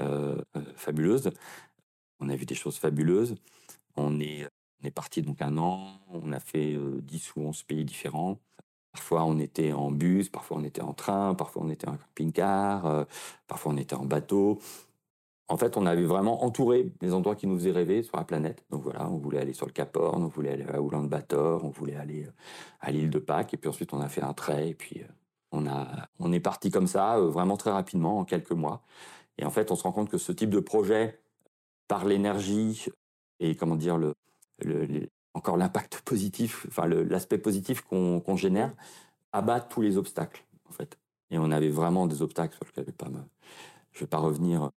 [0.00, 1.30] euh, euh, fabuleuses.
[2.18, 3.34] On a vu des choses fabuleuses.
[3.96, 4.48] On est,
[4.82, 6.00] on est parti donc un an.
[6.08, 8.38] On a fait 10 ou 11 pays différents.
[8.92, 13.06] Parfois, on était en bus, parfois on était en train, parfois on était en camping-car,
[13.46, 14.58] parfois on était en bateau.
[15.52, 18.64] En fait, on avait vraiment entouré les endroits qui nous faisaient rêver sur la planète.
[18.70, 21.68] Donc voilà, on voulait aller sur le Cap Horn, on voulait aller à Oulan-Bator, on
[21.68, 22.32] voulait aller euh,
[22.80, 25.12] à l'île de Pâques, et puis ensuite on a fait un trait, et puis euh,
[25.50, 28.82] on, a, on est parti comme ça, euh, vraiment très rapidement, en quelques mois.
[29.36, 31.20] Et en fait, on se rend compte que ce type de projet,
[31.86, 32.86] par l'énergie
[33.38, 34.14] et comment dire, le,
[35.34, 38.72] encore l'impact positif, enfin l'aspect positif qu'on génère,
[39.32, 40.96] abattre tous les obstacles, en fait.
[41.30, 43.16] Et on avait vraiment des obstacles sur lesquels je ne
[44.00, 44.70] vais, pas revenir,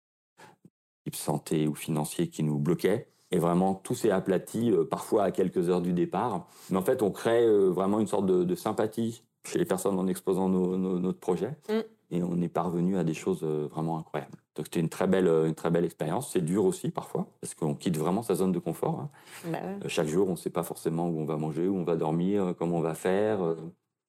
[1.05, 3.07] type santé ou financier, qui nous bloquaient.
[3.31, 6.47] Et vraiment, tout s'est aplati, euh, parfois à quelques heures du départ.
[6.69, 10.07] Mais en fait, on crée euh, vraiment une sorte de, sympathie chez les personnes en
[10.07, 11.55] exposant notre projet.
[11.69, 11.79] Mm.
[12.11, 14.37] Et on est parvenu à des choses euh, vraiment incroyables.
[14.55, 16.31] Donc c'était une très belle, une très belle expérience.
[16.31, 19.01] C'est dur aussi parfois, parce qu'on quitte vraiment sa zone de confort.
[19.01, 19.09] Hein.
[19.51, 21.97] Bah chaque jour, on ne sait pas forcément où on va manger, où on va
[21.97, 23.39] dormir, comment on va faire.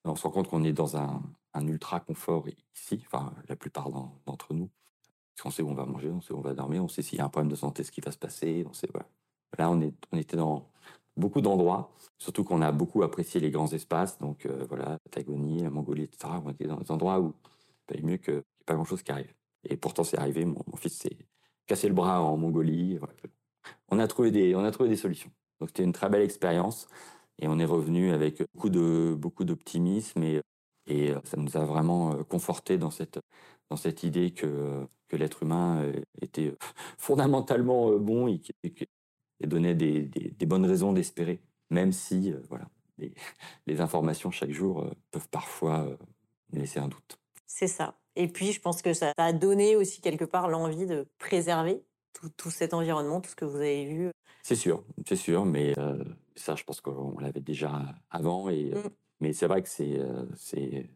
[0.04, 1.20] On se rend compte qu'on est dans un,
[1.66, 2.44] ultra confort
[2.74, 4.68] ici, enfin la plupart d'entre nous.
[5.42, 7.18] Qu'on sait où on va manger, on sait où on va dormir, on sait s'il
[7.18, 8.64] y a un problème de santé, ce qui va se passer.
[8.68, 8.88] On sait.
[9.58, 10.68] Là, on, on était dans
[11.16, 15.70] beaucoup d'endroits, surtout qu'on a beaucoup apprécié les grands espaces, donc euh, voilà, Patagonie, la
[15.70, 16.34] Mongolie, etc.
[16.44, 17.34] On était dans des endroits où
[17.94, 19.32] il mieux qu'il n'y ait pas grand-chose qui arrive.
[19.64, 20.44] Et pourtant, c'est arrivé.
[20.44, 21.16] Mon, fils s'est
[21.66, 22.98] cassé le bras en Mongolie.
[23.88, 25.30] On, a trouvé des, on a trouvé des solutions.
[25.60, 26.88] Donc, c'était une très belle expérience.
[27.38, 30.40] Et on est revenu avec beaucoup d'optimisme et,
[30.86, 33.20] et euh, ça nous a vraiment euh, conforté dans cette
[33.70, 36.52] dans cette idée que que l'être humain euh, était
[36.98, 41.40] fondamentalement bon et, et donnait des, des, bonnes raisons d'espérer,
[41.70, 43.14] même si voilà les,
[43.66, 45.96] les, informations chaque jour peuvent parfois
[46.52, 47.18] laisser un doute.
[47.46, 47.98] C'est ça.
[48.16, 52.30] Et puis, je pense que ça a donné aussi quelque part l'envie de préserver tout,
[52.30, 54.10] tout, cet environnement, tout ce que vous avez vu.
[54.42, 55.74] C'est sûr, c'est sûr, mais
[56.34, 58.48] ça, je pense qu'on l'avait déjà avant.
[58.48, 58.90] Et, mmh.
[59.20, 60.00] Mais c'est vrai que c'est,
[60.34, 60.88] c'est,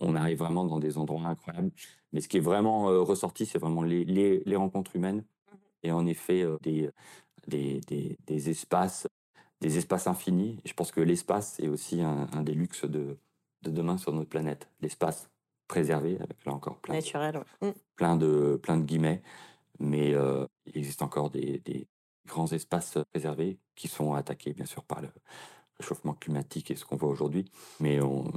[0.00, 1.70] on, arrive vraiment dans des endroits incroyables.
[2.12, 6.06] Mais ce qui est vraiment ressorti, c'est vraiment les, les, rencontres humaines mmh et en
[6.06, 6.90] effet des,
[7.48, 7.80] des,
[8.24, 9.08] des, espaces,
[9.60, 10.60] des espaces infinis.
[10.64, 13.18] je pense que l'espace est aussi un, des luxes de,
[13.62, 14.68] de demain sur notre planète.
[14.80, 15.28] L'espace
[15.66, 17.70] préservé, avec là encore plein, Naturel, mmh.
[17.96, 19.22] plein, de, plein de guillemets.
[19.80, 20.10] Mais
[20.66, 21.88] il existe encore des,
[22.26, 25.08] grands espaces préservés qui sont attaqués bien sûr par le
[25.78, 28.30] réchauffement climatique et ce qu'on voit aujourd'hui, mais on,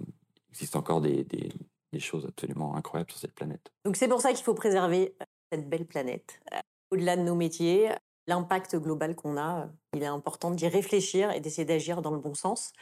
[0.56, 1.52] existe encore des, des,
[2.00, 3.72] choses absolument incroyables sur cette planète.
[3.86, 6.42] Donc c'est pour ça qu'il faut préserver euh, cette belle planète.
[6.54, 6.58] Euh,
[6.92, 7.90] au-delà de nos métiers,
[8.28, 12.20] l'impact global qu'on a, euh, il est important d'y réfléchir et d'essayer d'agir dans le
[12.20, 12.74] bon sens.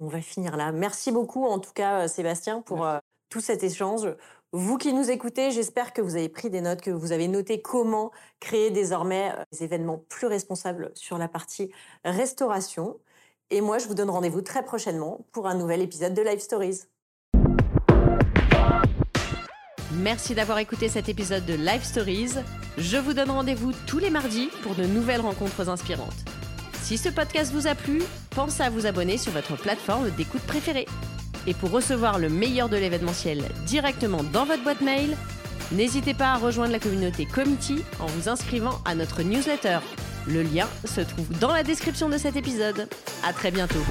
[0.00, 0.72] On va finir là.
[0.72, 2.84] Merci beaucoup en tout cas Sébastien pour
[3.28, 4.08] tout cet échange.
[4.52, 7.62] Vous qui nous écoutez, j'espère que vous avez pris des notes, que vous avez noté
[7.62, 8.10] comment
[8.40, 11.70] créer désormais des événements plus responsables sur la partie
[12.04, 12.98] restauration.
[13.50, 16.88] Et moi, je vous donne rendez-vous très prochainement pour un nouvel épisode de Live Stories.
[19.98, 22.32] Merci d'avoir écouté cet épisode de Live Stories.
[22.76, 26.12] Je vous donne rendez-vous tous les mardis pour de nouvelles rencontres inspirantes.
[26.82, 30.86] Si ce podcast vous a plu, pensez à vous abonner sur votre plateforme d'écoute préférée.
[31.46, 35.16] Et pour recevoir le meilleur de l'événementiel directement dans votre boîte mail,
[35.72, 39.78] n'hésitez pas à rejoindre la communauté Committee en vous inscrivant à notre newsletter.
[40.26, 42.86] Le lien se trouve dans la description de cet épisode.
[43.24, 43.84] À très bientôt.